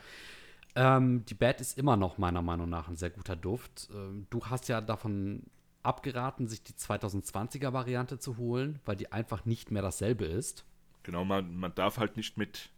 [0.75, 3.91] ähm, die Bad ist immer noch meiner Meinung nach ein sehr guter Duft.
[3.93, 5.43] Ähm, du hast ja davon
[5.83, 10.65] abgeraten, sich die 2020er-Variante zu holen, weil die einfach nicht mehr dasselbe ist.
[11.03, 12.71] Genau, man, man darf halt nicht mit,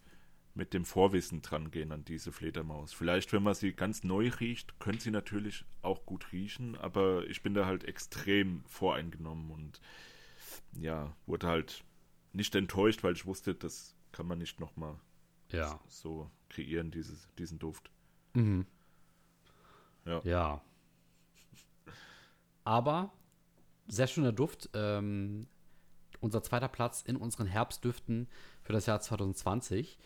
[0.61, 2.93] mit dem Vorwissen dran gehen an diese Fledermaus.
[2.93, 7.43] Vielleicht, wenn man sie ganz neu riecht, könnte sie natürlich auch gut riechen, aber ich
[7.43, 9.81] bin da halt extrem voreingenommen und
[10.79, 11.83] ja, wurde halt
[12.35, 15.01] nicht enttäuscht, weil ich wusste, das kann man nicht nochmal
[15.51, 15.81] Ja.
[15.89, 17.91] so kreieren, dieses, diesen Duft.
[18.35, 18.67] Mhm.
[20.05, 20.21] Ja.
[20.25, 20.61] Ja.
[22.65, 23.15] Aber
[23.89, 24.69] sehr schöner Duft.
[24.75, 25.47] Ähm,
[26.21, 28.29] unser zweiter Platz in unseren Herbstdüften
[28.63, 29.99] für das Jahr 2020.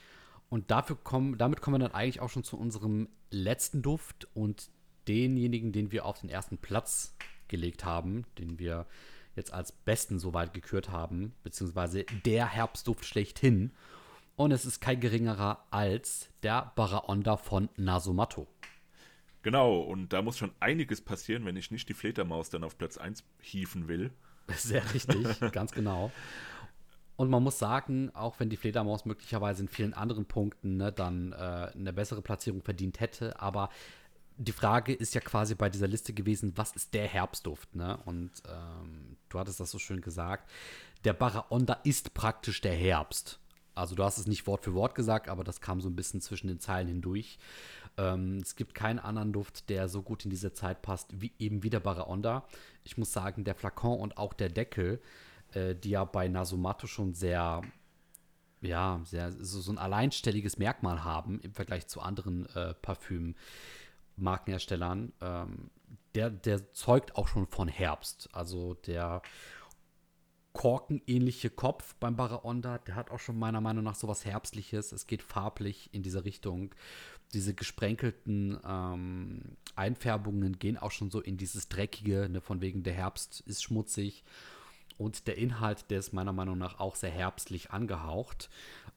[0.48, 4.70] Und dafür kommen, damit kommen wir dann eigentlich auch schon zu unserem letzten Duft und
[5.08, 7.16] denjenigen, den wir auf den ersten Platz
[7.48, 8.86] gelegt haben, den wir
[9.36, 13.72] jetzt als besten soweit gekürt haben, beziehungsweise der Herbstduft schlechthin.
[14.36, 18.46] Und es ist kein geringerer als der Baraonda von Nasomatto.
[19.42, 22.96] Genau, und da muss schon einiges passieren, wenn ich nicht die Fledermaus dann auf Platz
[22.96, 24.10] 1 hieven will.
[24.56, 26.10] Sehr richtig, ganz genau.
[27.16, 31.32] Und man muss sagen, auch wenn die Fledermaus möglicherweise in vielen anderen Punkten ne, dann
[31.32, 33.70] äh, eine bessere Platzierung verdient hätte, aber
[34.36, 37.76] die Frage ist ja quasi bei dieser Liste gewesen, was ist der Herbstduft?
[37.76, 37.98] Ne?
[38.04, 40.50] Und ähm, du hattest das so schön gesagt.
[41.04, 43.38] Der Baraonda ist praktisch der Herbst.
[43.76, 46.20] Also du hast es nicht Wort für Wort gesagt, aber das kam so ein bisschen
[46.20, 47.38] zwischen den Zeilen hindurch.
[47.96, 51.62] Ähm, es gibt keinen anderen Duft, der so gut in diese Zeit passt, wie eben
[51.62, 52.44] wie der Baraonda.
[52.84, 55.00] Ich muss sagen, der Flakon und auch der Deckel,
[55.54, 57.62] äh, die ja bei Nasumato schon sehr,
[58.60, 65.70] ja, sehr, so, so ein alleinstelliges Merkmal haben im Vergleich zu anderen äh, Parfüm-Markenherstellern, ähm,
[66.14, 68.30] der, der zeugt auch schon von Herbst.
[68.32, 69.22] Also der
[70.52, 74.92] korkenähnliche Kopf beim Baraonda, der hat auch schon meiner Meinung nach so was Herbstliches.
[74.92, 76.72] Es geht farblich in diese Richtung
[77.34, 79.40] diese gesprenkelten ähm,
[79.74, 84.24] Einfärbungen gehen auch schon so in dieses Dreckige, ne, von wegen der Herbst ist schmutzig.
[84.96, 88.48] Und der Inhalt, der ist meiner Meinung nach auch sehr herbstlich angehaucht.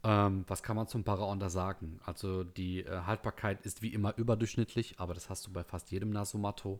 [0.04, 2.00] Ähm, was kann man zum Paraonda sagen?
[2.06, 6.12] Also die äh, Haltbarkeit ist wie immer überdurchschnittlich, aber das hast du bei fast jedem
[6.12, 6.80] Nasomatto.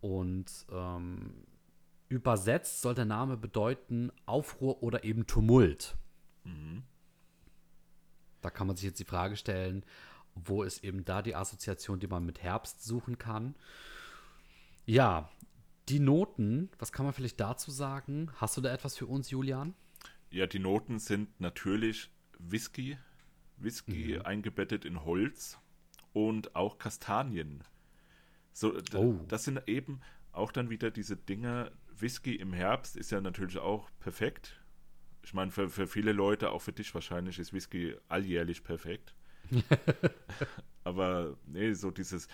[0.00, 1.46] Und ähm,
[2.08, 5.96] übersetzt soll der Name bedeuten Aufruhr oder eben Tumult.
[6.44, 6.82] Mhm.
[8.42, 9.84] Da kann man sich jetzt die Frage stellen,
[10.34, 13.54] wo ist eben da die Assoziation, die man mit Herbst suchen kann.
[14.84, 15.28] Ja,
[15.88, 18.30] die Noten, was kann man vielleicht dazu sagen?
[18.36, 19.74] Hast du da etwas für uns, Julian?
[20.30, 22.98] Ja, die Noten sind natürlich Whisky,
[23.56, 24.22] Whisky mhm.
[24.22, 25.58] eingebettet in Holz
[26.12, 27.62] und auch Kastanien.
[28.52, 29.20] So, oh.
[29.28, 30.00] das sind eben
[30.32, 31.72] auch dann wieder diese Dinge.
[31.98, 34.60] Whisky im Herbst ist ja natürlich auch perfekt.
[35.22, 39.14] Ich meine, für, für viele Leute, auch für dich wahrscheinlich, ist Whisky alljährlich perfekt.
[40.84, 42.28] Aber nee, so dieses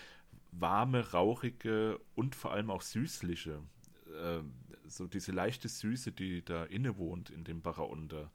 [0.53, 3.63] warme, rauchige und vor allem auch süßliche,
[4.07, 4.43] äh,
[4.87, 8.31] so diese leichte Süße, die da innewohnt in dem Baraunter,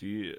[0.00, 0.36] die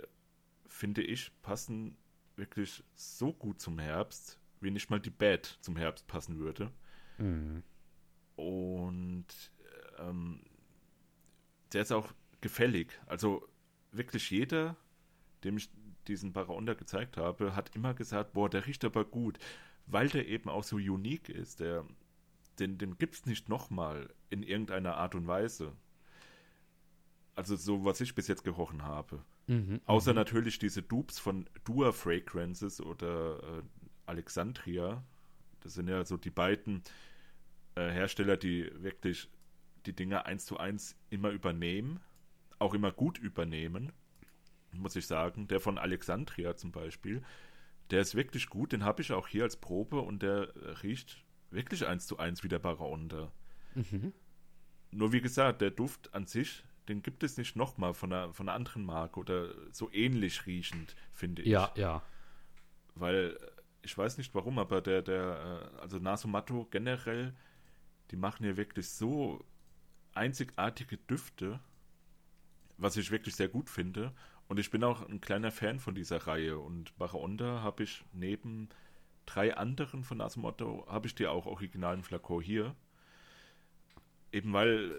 [0.68, 1.96] finde ich passen
[2.36, 6.72] wirklich so gut zum Herbst, wie nicht mal die Bad zum Herbst passen würde.
[7.20, 7.62] Mhm.
[8.36, 9.52] Und
[10.00, 10.42] ähm,
[11.74, 13.00] der ist auch gefällig.
[13.06, 13.48] Also
[13.92, 14.76] wirklich jeder,
[15.44, 15.70] dem ich
[16.08, 19.38] diesen Baraonda gezeigt habe, hat immer gesagt, boah, der riecht aber gut,
[19.86, 21.60] weil der eben auch so unique ist.
[21.60, 21.86] Der,
[22.60, 25.74] den, den gibt es nicht nochmal in irgendeiner Art und Weise.
[27.36, 29.24] Also so, was ich bis jetzt gerochen habe.
[29.48, 30.18] Mhm, Außer mhm.
[30.18, 33.62] natürlich diese Dupes von Dua Fragrances oder äh,
[34.06, 35.04] Alexandria.
[35.62, 36.84] Das sind ja so die beiden
[37.76, 39.30] äh, Hersteller, die wirklich
[39.86, 42.00] die Dinge eins zu eins immer übernehmen,
[42.60, 43.92] auch immer gut übernehmen
[44.78, 45.48] muss ich sagen.
[45.48, 47.22] Der von Alexandria zum Beispiel,
[47.94, 48.72] der ist wirklich gut.
[48.74, 50.52] Den habe ich auch hier als Probe und der
[50.82, 53.32] riecht wirklich eins zu eins wie der Baraonda.
[53.76, 54.14] Mhm.
[54.90, 58.50] Nur wie gesagt, der Duft an sich, den gibt es nicht nochmal von einer, von
[58.50, 61.50] einer anderen Marke oder so ähnlich riechend, finde ich.
[61.50, 62.02] Ja, ja.
[62.96, 63.38] Weil
[63.84, 67.36] ich weiß nicht warum, aber der, der, äh, also Nasomatto generell,
[68.10, 69.46] die machen ja wirklich so
[70.16, 71.60] einzigartige Düfte,
[72.78, 74.14] was ich wirklich sehr gut finde.
[74.54, 76.60] Und ich bin auch ein kleiner Fan von dieser Reihe.
[76.60, 78.70] Und Baraonda habe ich neben
[79.26, 82.76] drei anderen von Asmotto, habe ich dir auch originalen Flakor hier.
[84.32, 84.92] Eben weil,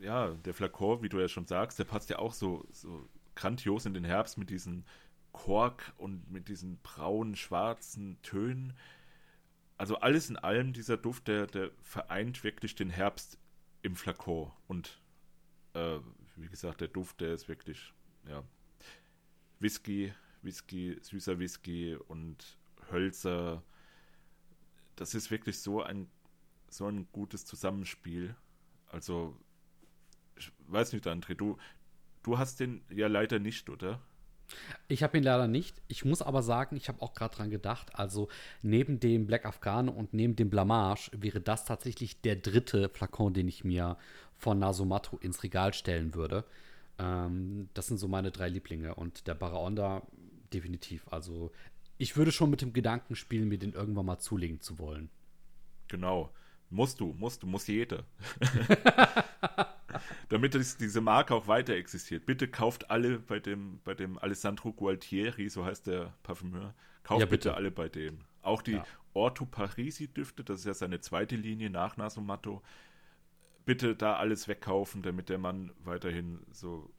[0.00, 3.08] äh, ja, der Flakor, wie du ja schon sagst, der passt ja auch so, so
[3.36, 4.84] grandios in den Herbst mit diesen
[5.30, 8.76] Kork und mit diesen braunen, schwarzen Tönen.
[9.78, 13.38] Also alles in allem, dieser Duft, der, der vereint wirklich den Herbst
[13.82, 14.52] im Flakor.
[14.66, 15.00] Und
[15.74, 16.00] äh,
[16.34, 17.94] wie gesagt, der Duft, der ist wirklich,
[18.28, 18.42] ja,
[19.60, 22.58] Whisky, Whisky, süßer Whisky und
[22.90, 23.62] Hölzer.
[24.96, 26.08] Das ist wirklich so ein,
[26.68, 28.34] so ein gutes Zusammenspiel.
[28.88, 29.36] Also,
[30.36, 31.58] ich weiß nicht, André, du,
[32.22, 34.00] du hast den ja leider nicht, oder?
[34.88, 35.80] Ich habe ihn leider nicht.
[35.88, 38.28] Ich muss aber sagen, ich habe auch gerade dran gedacht, also
[38.62, 43.46] neben dem Black Afghane und neben dem Blamage wäre das tatsächlich der dritte Flakon, den
[43.46, 43.96] ich mir
[44.36, 46.44] von Nasomatro ins Regal stellen würde.
[47.00, 48.94] Ähm, das sind so meine drei Lieblinge.
[48.94, 50.02] Und der Baraonda
[50.52, 51.06] definitiv.
[51.10, 51.50] Also
[51.98, 55.10] ich würde schon mit dem Gedanken spielen, mir den irgendwann mal zulegen zu wollen.
[55.88, 56.30] Genau.
[56.68, 58.04] Musst du, musst du, muss jeder.
[60.28, 62.26] damit das, diese Marke auch weiter existiert.
[62.26, 66.74] Bitte kauft alle bei dem, bei dem Alessandro Gualtieri, so heißt der Parfümeur.
[67.02, 67.48] Kauft Ja, bitte.
[67.48, 67.54] bitte.
[67.54, 68.18] alle bei dem.
[68.42, 68.84] Auch die Ja.
[69.12, 72.62] Orto Parisi Düfte, das ist ja seine zweite Linie nach Nasomatto.
[73.70, 76.90] Bitte da alles wegkaufen, damit der Mann weiterhin so,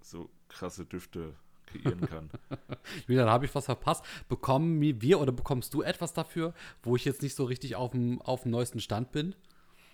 [0.00, 1.34] so krasse Düfte
[1.66, 2.30] kreieren kann.
[3.06, 4.04] Wieder, da habe ich was verpasst.
[4.28, 8.20] Bekommen wir oder bekommst du etwas dafür, wo ich jetzt nicht so richtig auf dem,
[8.22, 9.34] auf dem neuesten Stand bin?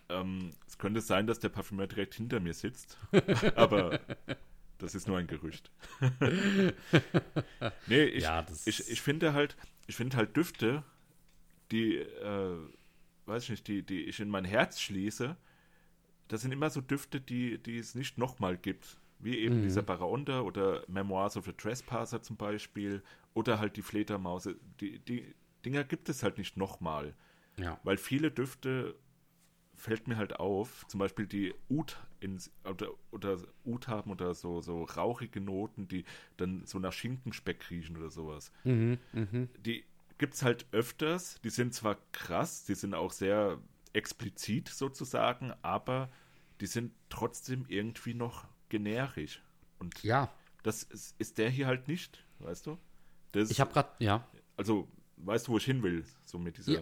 [0.09, 2.99] ähm, es könnte sein, dass der Parfümeur direkt hinter mir sitzt,
[3.57, 4.01] aber
[4.79, 5.71] das ist nur ein Gerücht.
[7.87, 9.57] nee, ich, Ja, ich, ich finde halt,
[9.87, 10.85] ich finde halt Düfte,
[11.71, 12.59] die, äh,
[13.27, 15.37] weiß ich nicht, die, die ich in mein Herz schließe,
[16.29, 18.99] das sind immer so Düfte, die, die es nicht nochmal gibt.
[19.21, 23.03] Wie eben dieser Baraonda oder Memoirs of a Trespasser zum Beispiel
[23.33, 24.57] oder halt die Fledermause.
[24.81, 27.15] Die, die Dinger gibt es halt nicht nochmal.
[27.57, 27.81] Ja.
[27.85, 28.97] Weil viele Düfte
[29.75, 31.55] fällt mir halt auf, zum Beispiel die
[32.21, 36.05] ins, oder, oder Ud haben oder so, so rauchige Noten, die
[36.37, 38.53] dann so nach Schinkenspeck riechen oder sowas.
[39.65, 39.85] Die
[40.19, 43.59] gibt es halt öfters, die sind zwar krass, die sind auch sehr
[43.95, 46.11] explizit sozusagen, aber
[46.61, 49.43] die sind trotzdem irgendwie noch generisch.
[49.79, 50.33] Und Ja,
[50.63, 52.79] das ist, ist der hier halt nicht, weißt du?
[53.33, 54.27] Das, ich habe gerade, ja,
[54.57, 56.81] also, weißt du, wo ich hin will, so mit dieser, Ja.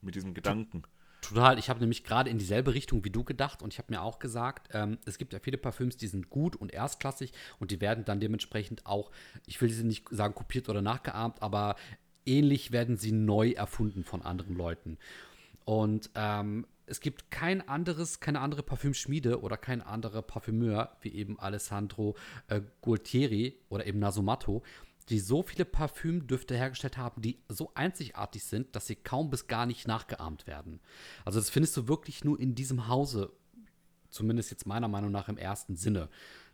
[0.00, 0.82] mit diesem Gedanken.
[1.20, 4.02] Total, ich habe nämlich gerade in dieselbe Richtung wie du gedacht und ich habe mir
[4.02, 7.80] auch gesagt, ähm, es gibt ja viele Parfüms, die sind gut und erstklassig und die
[7.80, 9.12] werden dann dementsprechend auch,
[9.46, 11.76] ich will sie nicht sagen kopiert oder nachgeahmt, aber
[12.26, 14.98] ähnlich werden sie neu erfunden von anderen Leuten.
[15.64, 21.38] Und ähm, es gibt kein anderes, keine andere Parfümschmiede oder kein anderer Parfümeur wie eben
[21.38, 22.16] Alessandro
[22.48, 24.62] äh, Gualtieri oder eben Nasomatto,
[25.08, 29.66] die so viele Parfümdüfte hergestellt haben, die so einzigartig sind, dass sie kaum bis gar
[29.66, 30.80] nicht nachgeahmt werden.
[31.24, 33.32] Also das findest du wirklich nur in diesem Hause,
[34.10, 36.08] zumindest jetzt meiner Meinung nach im ersten Sinne.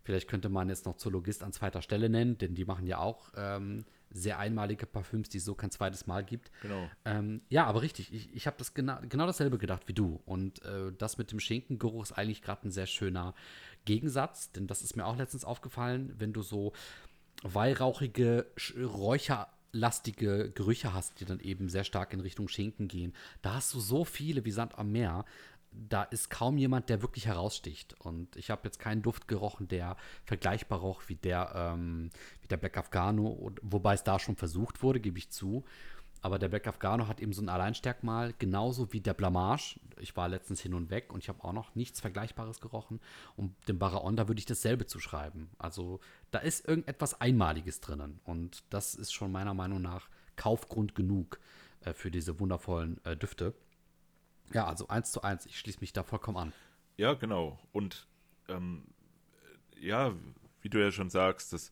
[0.09, 3.31] Vielleicht könnte man jetzt noch Zoologist an zweiter Stelle nennen, denn die machen ja auch
[3.37, 6.51] ähm, sehr einmalige Parfüms, die es so kein zweites Mal gibt.
[6.63, 6.89] Genau.
[7.05, 8.15] Ähm, ja, aber richtig.
[8.15, 10.19] Ich, ich habe das genau, genau dasselbe gedacht wie du.
[10.25, 13.35] Und äh, das mit dem Schinkengeruch ist eigentlich gerade ein sehr schöner
[13.85, 16.73] Gegensatz, denn das ist mir auch letztens aufgefallen, wenn du so
[17.43, 18.47] weihrauchige,
[18.79, 23.13] räucherlastige Gerüche hast, die dann eben sehr stark in Richtung Schinken gehen.
[23.43, 25.27] Da hast du so viele wie Sand am Meer.
[25.73, 27.95] Da ist kaum jemand, der wirklich heraussticht.
[28.01, 32.11] Und ich habe jetzt keinen Duft gerochen, der vergleichbar roch wie der, ähm,
[32.43, 35.65] wie der Black Afghano, wobei es da schon versucht wurde, gebe ich zu.
[36.21, 39.79] Aber der Black Afghano hat eben so ein Alleinstärkmal, genauso wie der Blamage.
[40.01, 43.01] Ich war letztens hin und weg und ich habe auch noch nichts Vergleichbares gerochen.
[43.37, 45.49] Und dem Baraon, da würde ich dasselbe zuschreiben.
[45.59, 46.01] Also
[46.31, 48.21] da ist irgendetwas Einmaliges drinnen.
[48.25, 51.39] Und das ist schon meiner Meinung nach Kaufgrund genug
[51.83, 53.55] äh, für diese wundervollen äh, Düfte.
[54.53, 56.53] Ja, also eins zu eins, ich schließe mich da vollkommen an.
[56.97, 57.59] Ja, genau.
[57.73, 58.07] Und
[58.49, 58.85] ähm,
[59.79, 60.15] ja,
[60.61, 61.71] wie du ja schon sagst, das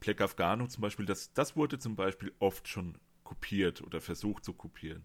[0.00, 4.52] Black Afghano zum Beispiel, das, das wurde zum Beispiel oft schon kopiert oder versucht zu
[4.52, 5.04] kopieren.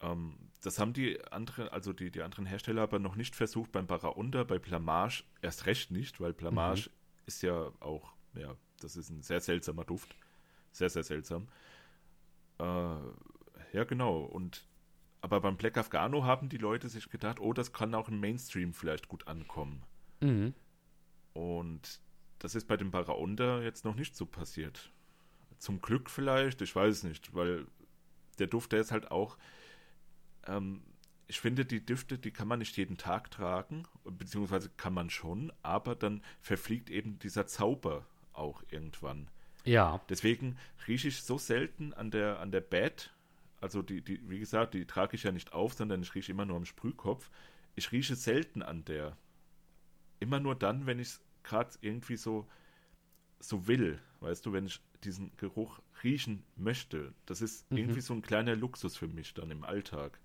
[0.00, 3.86] Ähm, das haben die anderen, also die, die anderen Hersteller aber noch nicht versucht beim
[3.86, 6.90] Baraunda, bei Blamage erst recht nicht, weil Blamage
[7.26, 10.16] ist ja auch, ja, das ist ein sehr seltsamer Duft.
[10.72, 11.48] Sehr, sehr seltsam.
[12.58, 12.64] Äh,
[13.72, 14.20] ja, genau.
[14.20, 14.66] Und
[15.20, 18.72] aber beim Black Afghano haben die Leute sich gedacht, oh, das kann auch im Mainstream
[18.72, 19.82] vielleicht gut ankommen.
[20.20, 20.54] Mhm.
[21.32, 22.00] Und
[22.38, 24.90] das ist bei dem Baraonda jetzt noch nicht so passiert.
[25.58, 27.66] Zum Glück vielleicht, ich weiß es nicht, weil
[28.38, 29.36] der Duft, der ist halt auch,
[30.46, 30.82] ähm,
[31.26, 35.52] ich finde, die Düfte, die kann man nicht jeden Tag tragen, beziehungsweise kann man schon,
[35.62, 39.28] aber dann verfliegt eben dieser Zauber auch irgendwann.
[39.64, 40.56] Ja, Deswegen
[40.88, 43.12] rieche ich so selten an der, an der Bad.
[43.60, 46.46] Also die, die, wie gesagt, die trage ich ja nicht auf, sondern ich rieche immer
[46.46, 47.30] nur am Sprühkopf.
[47.74, 49.16] Ich rieche selten an der.
[50.18, 52.48] Immer nur dann, wenn ich es gerade irgendwie so,
[53.38, 54.00] so will.
[54.20, 57.14] Weißt du, wenn ich diesen Geruch riechen möchte.
[57.26, 60.18] Das ist irgendwie so ein kleiner Luxus für mich dann im Alltag.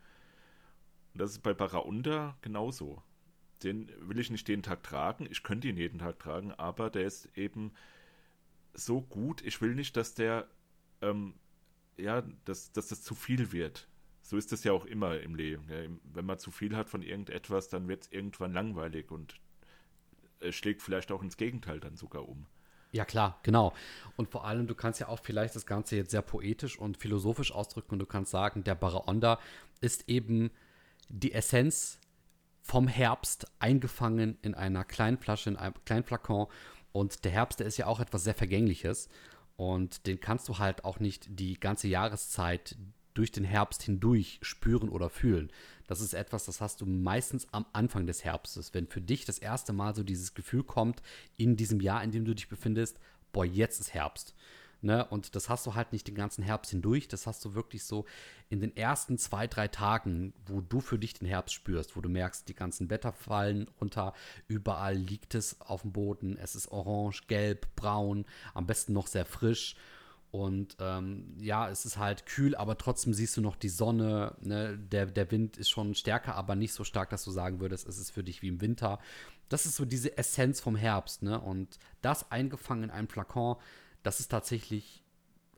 [1.13, 3.01] Und das ist bei Baraunda genauso.
[3.63, 5.27] Den will ich nicht jeden Tag tragen.
[5.29, 7.71] Ich könnte ihn jeden Tag tragen, aber der ist eben
[8.73, 9.41] so gut.
[9.43, 10.47] Ich will nicht, dass der,
[11.01, 11.35] ähm,
[11.97, 13.87] ja, dass, dass das zu viel wird.
[14.21, 15.65] So ist das ja auch immer im Leben.
[15.69, 15.89] Ja.
[16.13, 19.35] Wenn man zu viel hat von irgendetwas, dann wird es irgendwann langweilig und
[20.39, 22.47] es schlägt vielleicht auch ins Gegenteil dann sogar um.
[22.91, 23.73] Ja, klar, genau.
[24.15, 27.51] Und vor allem, du kannst ja auch vielleicht das Ganze jetzt sehr poetisch und philosophisch
[27.51, 29.39] ausdrücken und du kannst sagen, der Baraonda
[29.81, 30.49] ist eben
[31.09, 31.99] die Essenz
[32.61, 36.47] vom Herbst eingefangen in einer kleinen Flasche, in einem kleinen Flakon.
[36.93, 39.09] Und der Herbst, der ist ja auch etwas sehr Vergängliches.
[39.57, 42.75] Und den kannst du halt auch nicht die ganze Jahreszeit
[43.13, 45.49] durch den Herbst hindurch spüren oder fühlen.
[45.87, 49.39] Das ist etwas, das hast du meistens am Anfang des Herbstes, wenn für dich das
[49.39, 51.01] erste Mal so dieses Gefühl kommt
[51.37, 52.99] in diesem Jahr, in dem du dich befindest,
[53.31, 54.35] boah, jetzt ist Herbst.
[54.81, 55.05] Ne?
[55.05, 58.05] Und das hast du halt nicht den ganzen Herbst hindurch, das hast du wirklich so
[58.49, 62.09] in den ersten zwei, drei Tagen, wo du für dich den Herbst spürst, wo du
[62.09, 64.13] merkst, die ganzen Blätter fallen runter,
[64.47, 69.25] überall liegt es auf dem Boden, es ist orange, gelb, braun, am besten noch sehr
[69.25, 69.75] frisch.
[70.35, 74.35] Und ähm, ja, es ist halt kühl, aber trotzdem siehst du noch die Sonne.
[74.41, 74.77] Ne?
[74.77, 77.97] Der, der Wind ist schon stärker, aber nicht so stark, dass du sagen würdest, es
[77.97, 78.99] ist für dich wie im Winter.
[79.47, 81.23] Das ist so diese Essenz vom Herbst.
[81.23, 81.39] Ne?
[81.39, 83.55] Und das eingefangen in einem Flakon,
[84.05, 85.03] das ist tatsächlich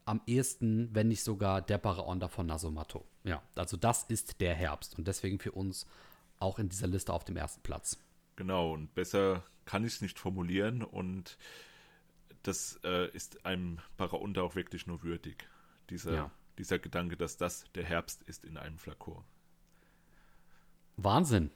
[0.06, 3.06] am ehesten, wenn nicht sogar der Paraonda von Nasomato.
[3.24, 5.86] Ja, also das ist der Herbst und deswegen für uns
[6.40, 7.98] auch in dieser Liste auf dem ersten Platz.
[8.38, 11.38] Genau, und besser kann ich es nicht formulieren und
[12.44, 15.50] das äh, ist einem Paraonda auch wirklich nur würdig.
[15.90, 16.32] Dieser, ja.
[16.58, 19.24] dieser Gedanke, dass das der Herbst ist in einem Flakon.
[20.96, 21.52] Wahnsinn.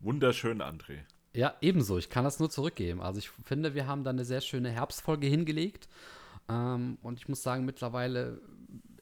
[0.00, 1.04] Wunderschön, André.
[1.32, 1.96] Ja, ebenso.
[1.98, 3.00] Ich kann das nur zurückgeben.
[3.00, 5.88] Also ich finde, wir haben da eine sehr schöne Herbstfolge hingelegt.
[6.48, 8.40] Ähm, und ich muss sagen, mittlerweile,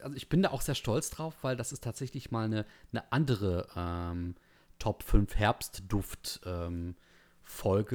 [0.01, 3.11] also ich bin da auch sehr stolz drauf, weil das ist tatsächlich mal eine, eine
[3.11, 4.35] andere ähm,
[4.79, 6.95] Top 5 Herbstduft-Folge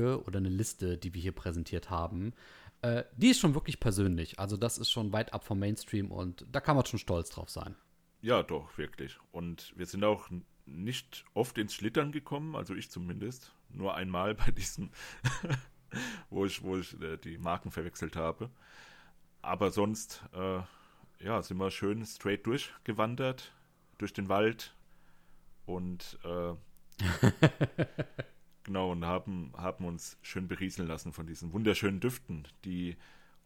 [0.01, 2.33] ähm, oder eine Liste, die wir hier präsentiert haben.
[2.83, 4.39] Äh, die ist schon wirklich persönlich.
[4.39, 7.51] Also das ist schon weit ab vom Mainstream und da kann man schon stolz drauf
[7.51, 7.77] sein.
[8.23, 9.19] Ja, doch, wirklich.
[9.33, 10.29] Und wir sind auch
[10.67, 13.53] nicht oft ins Schlittern gekommen, also ich zumindest.
[13.71, 14.91] Nur einmal bei diesem,
[16.31, 18.51] wo ich, wo ich äh, die Marken verwechselt habe
[19.43, 20.61] aber sonst, äh,
[21.25, 23.53] ja, sind wir schön straight durchgewandert,
[23.99, 24.75] durch den Wald
[25.67, 26.55] und äh,
[28.65, 32.97] genau, und haben, haben uns schön berieseln lassen von diesen wunderschönen Düften, die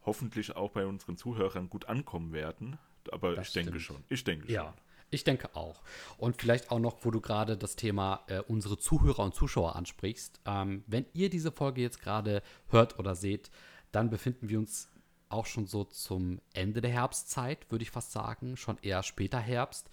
[0.05, 2.77] hoffentlich auch bei unseren Zuhörern gut ankommen werden.
[3.11, 3.67] Aber das ich stimmt.
[3.67, 4.03] denke schon.
[4.09, 4.63] Ich denke ja.
[4.63, 4.73] schon.
[5.11, 5.81] Ich denke auch.
[6.17, 10.41] Und vielleicht auch noch, wo du gerade das Thema äh, unsere Zuhörer und Zuschauer ansprichst.
[10.45, 13.51] Ähm, wenn ihr diese Folge jetzt gerade hört oder seht,
[13.91, 14.89] dann befinden wir uns
[15.29, 19.89] auch schon so zum Ende der Herbstzeit, würde ich fast sagen, schon eher später Herbst.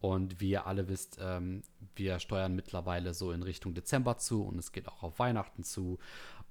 [0.00, 1.62] Und wie ihr alle wisst, ähm,
[1.94, 5.98] wir steuern mittlerweile so in Richtung Dezember zu und es geht auch auf Weihnachten zu.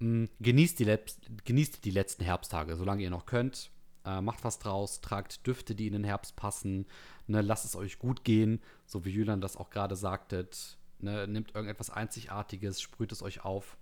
[0.01, 0.97] Ähm, genießt, die
[1.45, 3.69] genießt die letzten Herbsttage, solange ihr noch könnt.
[4.03, 6.85] Äh, macht was draus, tragt Düfte, die in den Herbst passen.
[7.27, 10.77] Ne, lasst es euch gut gehen, so wie Julian das auch gerade sagtet.
[10.99, 13.77] Ne, nehmt irgendetwas Einzigartiges, sprüht es euch auf.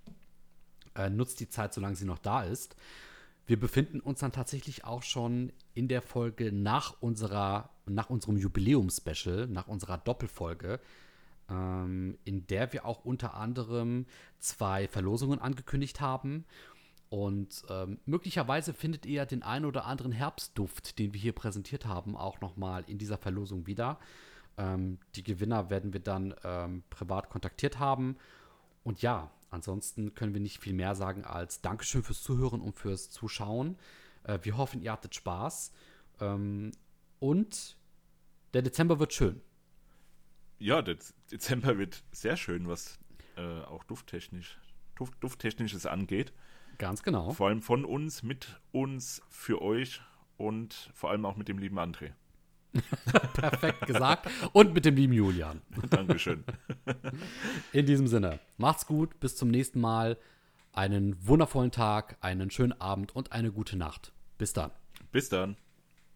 [0.94, 2.76] Äh, nutzt die Zeit, solange sie noch da ist.
[3.46, 9.46] Wir befinden uns dann tatsächlich auch schon in der Folge nach unserer, nach unserem Jubiläumspecial,
[9.48, 10.80] nach unserer Doppelfolge,
[11.50, 14.06] ähm, in der wir auch unter anderem
[14.38, 16.46] zwei Verlosungen angekündigt haben.
[17.10, 22.16] Und ähm, möglicherweise findet ihr den einen oder anderen Herbstduft, den wir hier präsentiert haben,
[22.16, 23.98] auch nochmal in dieser Verlosung wieder.
[24.56, 28.16] Ähm, die Gewinner werden wir dann ähm, privat kontaktiert haben.
[28.84, 33.10] Und ja, Ansonsten können wir nicht viel mehr sagen als Dankeschön fürs Zuhören und fürs
[33.10, 33.78] Zuschauen.
[34.24, 35.72] Äh, wir hoffen, ihr hattet Spaß.
[36.20, 36.72] Ähm,
[37.20, 37.76] und
[38.52, 39.40] der Dezember wird schön.
[40.58, 40.96] Ja, der
[41.30, 42.98] Dezember wird sehr schön, was
[43.36, 44.58] äh, auch dufttechnisch,
[44.96, 46.32] Duft, dufttechnisches angeht.
[46.78, 47.30] Ganz genau.
[47.32, 50.00] Vor allem von uns, mit uns, für euch
[50.36, 52.12] und vor allem auch mit dem lieben André.
[53.34, 54.28] Perfekt gesagt.
[54.52, 55.62] Und mit dem lieben Julian.
[55.90, 56.44] Dankeschön.
[57.72, 60.18] In diesem Sinne, macht's gut, bis zum nächsten Mal.
[60.72, 64.12] Einen wundervollen Tag, einen schönen Abend und eine gute Nacht.
[64.38, 64.72] Bis dann.
[65.12, 65.56] Bis dann.